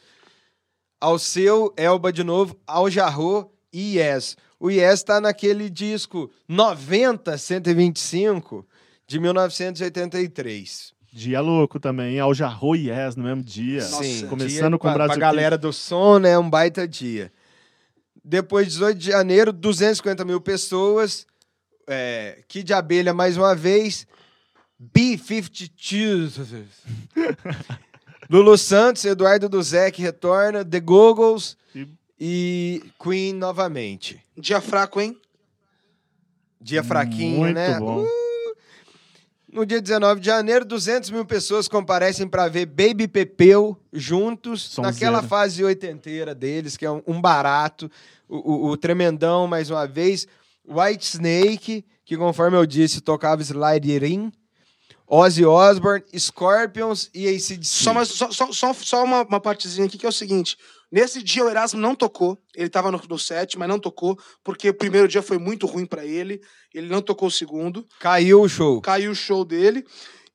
[1.00, 4.36] ao seu, Elba de novo, ao Jarro e Yes.
[4.60, 8.64] O Yes tá naquele disco 90-125
[9.06, 10.92] de 1983.
[11.12, 12.20] Dia louco também.
[12.20, 13.80] Al Jarro e Yes no mesmo dia.
[13.82, 16.38] Nossa, Sim, começando dia com o Brasil pra galera do som, né?
[16.38, 17.32] Um baita dia.
[18.24, 21.26] Depois, 18 de janeiro, 250 mil pessoas.
[21.86, 24.06] É, Kid de Abelha mais uma vez.
[24.78, 26.68] B-52.
[28.28, 30.64] Lulu Santos, Eduardo Duzek retorna.
[30.64, 31.86] The Goggles E-
[32.20, 34.20] e Queen novamente.
[34.36, 35.16] Dia fraco, hein?
[36.60, 37.78] Dia fraquinho, Muito né?
[37.78, 38.04] bom.
[39.50, 44.92] No dia 19 de janeiro, 200 mil pessoas comparecem para ver Baby Pepeu juntos, Sonzeira.
[44.92, 47.90] naquela fase oitenteira deles, que é um, um barato.
[48.28, 50.26] O, o- o Tremendão, mais uma vez.
[50.68, 54.30] White Snake, que conforme eu disse, tocava Slide It In.
[55.10, 57.64] Ozzy Osbourne, Scorpions e ACDC.
[57.64, 60.56] Só, mais, só, só, só, uma, uma partezinha aqui que é o seguinte.
[60.90, 62.38] Nesse dia o Erasmo não tocou.
[62.54, 65.86] Ele tava no, no set, mas não tocou, porque o primeiro dia foi muito ruim
[65.86, 66.40] pra ele.
[66.74, 67.86] Ele não tocou o segundo.
[68.00, 68.80] Caiu o show.
[68.80, 69.84] Caiu o show dele.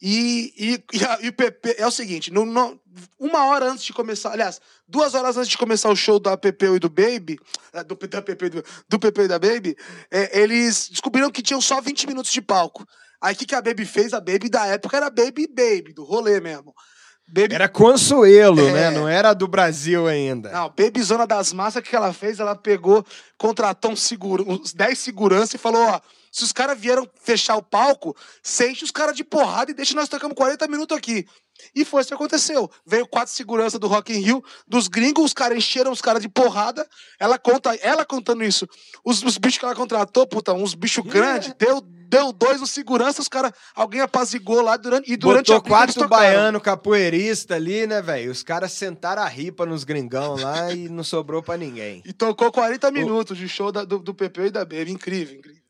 [0.06, 2.78] E, e, e, a- e o PP é o seguinte: no- no-
[3.18, 6.76] uma hora antes de começar, aliás, duas horas antes de começar o show da Pepeu
[6.76, 7.40] e do Baby,
[7.72, 9.78] ah, do, da e do, do Pepeu e da Baby,
[10.12, 12.86] é, eles descobriram que tinham só 20 minutos de palco.
[13.24, 14.14] Aí o que, que a Baby fez?
[14.14, 16.74] A Baby da época era Baby Baby, do rolê mesmo.
[17.26, 18.72] Baby Era Consuelo, É.
[18.74, 18.92] né?
[18.92, 20.52] Não era do Brasil ainda.
[20.52, 22.40] Não, Baby Zona das Massas, o que ela fez?
[22.40, 23.04] Ela pegou,
[23.38, 27.64] contratou um segura, uns 10 segurança e falou: ó, Se os caras vieram fechar o
[27.64, 28.14] palco,
[28.44, 31.26] sente os caras de porrada e deixa nós tocamos 40 minutos aqui.
[31.74, 32.70] E foi isso que aconteceu.
[32.86, 36.28] Veio quatro segurança do Rock in Rio, dos gringos, os caras encheram os caras de
[36.28, 36.86] porrada.
[37.18, 38.68] Ela conta, ela contando isso.
[39.06, 41.80] Os, os bichos que ela contratou, puta, uns bichos grandes, deu,
[42.18, 45.76] deu dois no segurança, os caras, alguém apazigou lá durante, e durante Botou a briga
[45.76, 48.32] quatro baiano capoeirista ali, né, velho?
[48.32, 52.02] Os caras sentaram a ripa nos gringão lá e não sobrou pra ninguém.
[52.06, 54.92] E tocou 40 minutos de show da- do, do Pepeu e da Baby.
[54.92, 55.62] Incrível, incrível.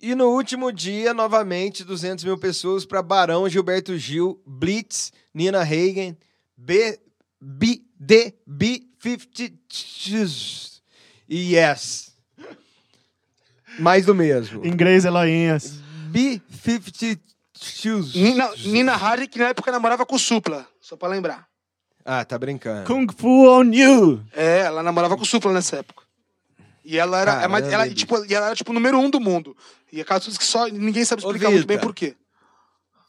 [0.00, 6.16] E no último dia, novamente, 200 mil pessoas para Barão, Gilberto Gil, Blitz, Nina Hagen,
[6.56, 7.00] B,
[7.40, 10.80] B, D, B50
[11.28, 12.14] e Yes.
[13.78, 14.64] Mais do mesmo.
[14.64, 15.80] Inglês Eloinhas.
[16.10, 17.18] B50
[18.14, 21.46] Nina, Nina Hardy, que na época namorava com o Supla, só pra lembrar.
[22.04, 22.86] Ah, tá brincando.
[22.86, 24.22] Kung Fu on You.
[24.32, 26.04] É, ela namorava com o Supla nessa época.
[26.84, 27.96] E ela era, é, mas Caramba, ela, bicho.
[27.96, 29.56] tipo, e ela era tipo o número um do mundo.
[29.92, 32.14] E aquelas coisas que só ninguém sabe Ô, explicar muito bem por quê.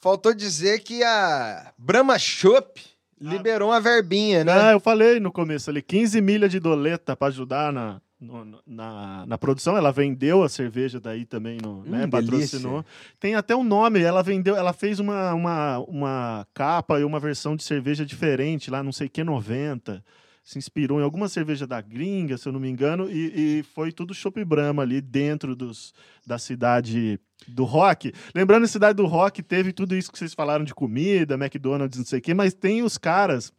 [0.01, 2.81] Faltou dizer que a Brahma Shop
[3.19, 4.51] liberou uma verbinha, né?
[4.51, 8.61] Ah, eu falei no começo ali, 15 milhas de doleta pra ajudar na, no- no-
[8.65, 9.77] na, na produção.
[9.77, 12.05] Ela vendeu a cerveja daí também, no, né?
[12.05, 12.85] Hum, Patrocinou.
[13.19, 17.55] Tem até um nome, ela vendeu, ela fez uma, uma, uma capa e uma versão
[17.55, 20.03] de cerveja diferente lá, não sei que, 90.
[20.43, 23.91] Se inspirou em alguma cerveja da gringa, se eu não me engano, e, e foi
[23.91, 25.93] tudo Chopp Brahma ali dentro dos,
[26.25, 28.13] da cidade do rock.
[28.33, 32.05] Lembrando, a cidade do rock teve tudo isso que vocês falaram de comida, McDonald's, não
[32.05, 33.51] sei o quê, mas tem os caras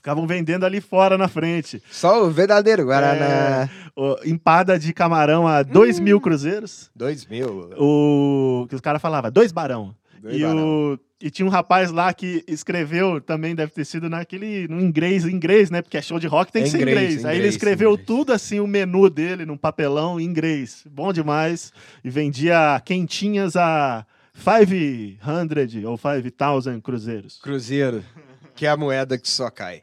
[0.00, 1.82] ficavam vendendo ali fora na frente.
[1.90, 3.24] Só o verdadeiro Guaraná.
[3.64, 6.02] É, o- empada de camarão a 2 Hum.
[6.04, 6.90] mil cruzeiros.
[6.96, 7.70] Dois mil.
[7.78, 9.94] O que os caras falavam, dois barão.
[10.22, 10.58] Dois e, barão.
[10.94, 15.24] o, e tinha um rapaz lá que escreveu, também deve ter sido naquele, no inglês,
[15.24, 15.80] inglês, né?
[15.82, 17.24] Porque é show de rock, tem É que ser inglês, inglês.
[17.24, 18.06] Aí ele inglês, escreveu inglês.
[18.06, 20.84] tudo assim, o menu dele, num papelão em inglês.
[20.90, 21.72] Bom demais.
[22.04, 27.38] E vendia quentinhas a 500 ou 5,000 cruzeiros.
[27.42, 28.02] Cruzeiro,
[28.54, 29.82] que é a moeda que só cai.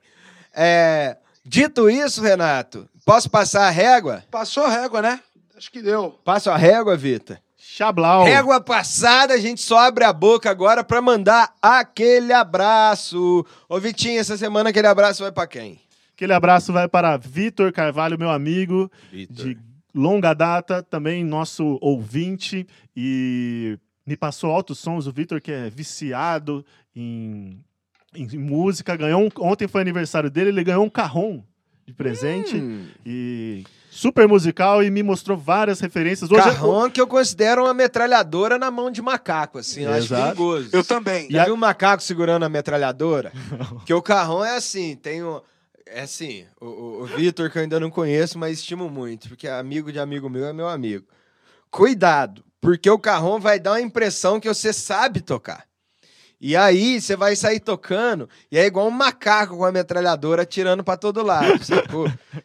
[0.60, 4.24] É, dito isso, Renato, posso passar a régua?
[4.32, 5.20] Passou a régua, né?
[5.56, 6.20] Acho que deu.
[6.26, 7.40] Passo a régua, Vita.
[7.56, 8.24] Chablau.
[8.24, 13.46] Régua passada, a gente só abre a boca agora pra mandar aquele abraço.
[13.70, 15.80] Ô, Vitinho, essa semana aquele abraço vai pra quem?
[16.16, 19.56] Aquele abraço vai para Vitor Carvalho, meu amigo, de
[19.94, 23.78] longa data, também nosso ouvinte e
[24.08, 25.06] me passou altos sons.
[25.06, 27.64] O Vitor, que é viciado em,
[28.22, 31.42] em música, ganhou um- ontem foi aniversário dele, ele ganhou um carrom
[31.86, 36.30] de presente Hum, e super musical e me mostrou várias referências.
[36.30, 40.24] Hoje carrão que eu considero uma metralhadora na mão de macaco, assim, eu acho Exato.
[40.24, 40.70] perigoso.
[40.74, 41.28] Eu também.
[41.32, 43.32] Já viu um macaco segurando a metralhadora?
[43.86, 45.40] que o carrão é assim, tem um...
[45.90, 49.48] É assim, o, o, o Vitor, que eu ainda não conheço, mas estimo muito, porque
[49.48, 51.06] amigo de amigo meu é meu amigo.
[51.72, 55.64] Cuidado, porque o carrão vai dar uma impressão que você sabe tocar.
[56.40, 60.84] E aí você vai sair tocando, e é igual um macaco com a metralhadora atirando
[60.84, 61.58] pra todo lado.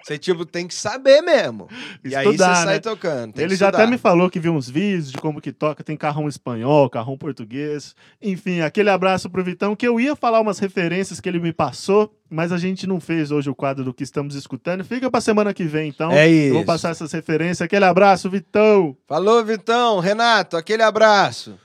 [0.02, 1.68] Você, tipo, tem que saber mesmo.
[2.02, 2.80] E aí você Estudar, sai né?
[2.80, 3.38] tocando.
[3.38, 6.26] Ele já até me falou que viu uns vídeos de como que toca, tem carrão
[6.26, 7.94] espanhol, carrão português.
[8.20, 12.14] Enfim, aquele abraço pro Vitão, que eu ia falar umas referências que ele me passou,
[12.30, 14.84] mas a gente não fez hoje o quadro do que estamos escutando.
[14.84, 16.10] Fica pra semana que vem, então.
[16.12, 16.66] É Eu vou isso.
[16.66, 17.60] passar essas referências.
[17.60, 18.96] Aquele abraço, Vitão!
[19.06, 20.00] Falou, Vitão.
[20.00, 21.58] Renato, aquele abraço.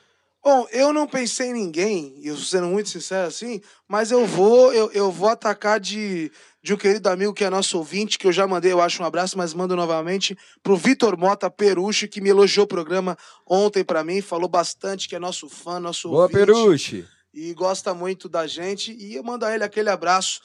[0.47, 4.71] Bom, eu não pensei em ninguém, e eu sendo muito sincero assim, mas eu vou,
[4.71, 6.31] eu, eu vou atacar de,
[6.63, 9.05] de um querido amigo que é nosso ouvinte, que eu já mandei, eu acho, um
[9.05, 14.05] abraço, mas mando novamente, pro Vitor Mota Peruche, que me elogiou o programa ontem pra
[14.05, 16.39] mim, falou bastante, que é nosso fã, nosso Boa, ouvinte.
[16.39, 17.05] Peruche.
[17.33, 18.93] e gosta muito da gente.
[18.93, 20.39] E eu mando a ele aquele abraço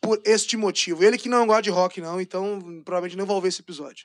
[0.00, 1.04] por este motivo.
[1.04, 4.04] Ele que não gosta de rock, não, então provavelmente não vai ouvir esse episódio.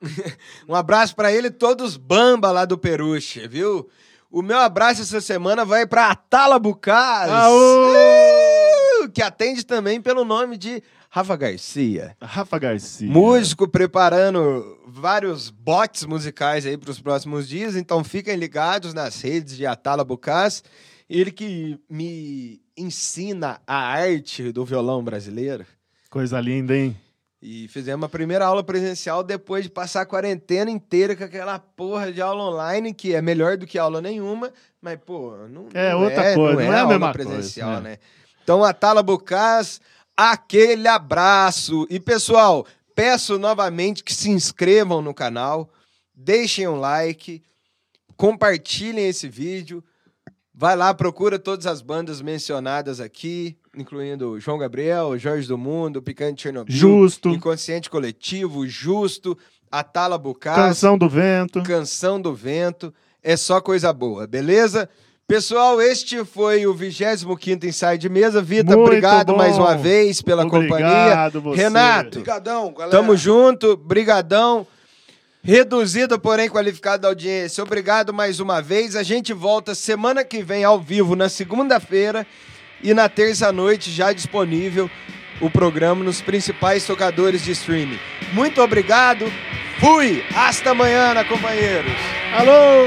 [0.68, 3.90] Um abraço pra ele, e todos bamba lá do Peruche, viu?
[4.32, 10.56] O meu abraço essa semana vai pra Atala Bucaz, uh, que atende também pelo nome
[10.56, 12.16] de Rafa Garcia.
[12.18, 13.10] Rafa Garcia.
[13.10, 19.66] Músico preparando vários bots musicais aí pros próximos dias, então fiquem ligados nas redes de
[19.66, 20.64] Atala Bucaz.
[21.10, 25.66] Ele que me ensina a arte do violão brasileiro.
[26.08, 26.96] Coisa linda, hein?
[27.42, 32.12] E fizemos a primeira aula presencial depois de passar a quarentena inteira com aquela porra
[32.12, 36.04] de aula online, que é melhor do que aula nenhuma, mas, pô, não, É não
[36.04, 37.90] outra coisa, não é a aula mesma presencial, coisa, né?
[37.90, 37.98] né?
[38.44, 39.80] Então, a Tala Bucaz,
[40.16, 41.84] aquele abraço.
[41.90, 42.64] E, pessoal,
[42.94, 45.68] peço novamente que se inscrevam no canal,
[46.14, 47.42] deixem um like,
[48.16, 49.82] compartilhem esse vídeo.
[50.54, 56.42] Vai lá, procura todas as bandas mencionadas aqui, incluindo João Gabriel, Jorge do Mundo, Picante
[56.42, 57.30] Chernobyl, Justo.
[57.30, 59.36] Inconsciente Coletivo, Justo,
[59.70, 61.62] Atala Bucás, Canção do Vento.
[61.62, 62.92] Canção do Vento.
[63.22, 64.88] É só coisa boa, beleza?
[65.26, 68.42] Pessoal, este foi o 25º ensaio de mesa.
[68.42, 69.38] Vita, Muito obrigado bom.
[69.38, 70.86] mais uma vez pela companhia.
[70.86, 71.62] Obrigado você.
[71.62, 72.90] Renato, Obrigadão, galera.
[72.90, 74.66] tamo junto, brigadão.
[75.44, 77.64] Reduzido, porém qualificado a audiência.
[77.64, 78.94] Obrigado mais uma vez.
[78.94, 82.24] A gente volta semana que vem ao vivo, na segunda-feira.
[82.80, 84.88] E na terça-noite, já disponível
[85.40, 87.98] o programa nos principais tocadores de streaming.
[88.32, 89.26] Muito obrigado.
[89.80, 90.24] Fui.
[90.34, 91.92] Hasta amanhã, companheiros.
[92.38, 92.86] Alô!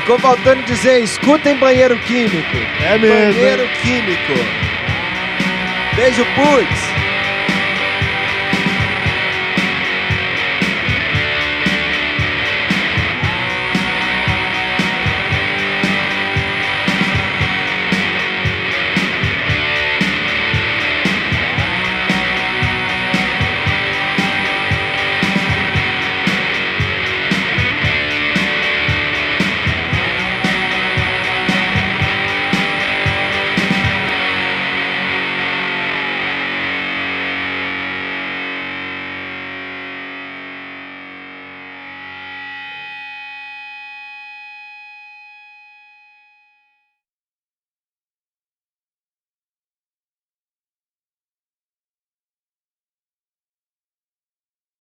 [0.00, 2.56] Ficou faltando dizer, escutem Banheiro Químico.
[2.82, 3.34] É mesmo.
[3.34, 4.32] Banheiro Químico.
[5.96, 6.97] Beijo, putz.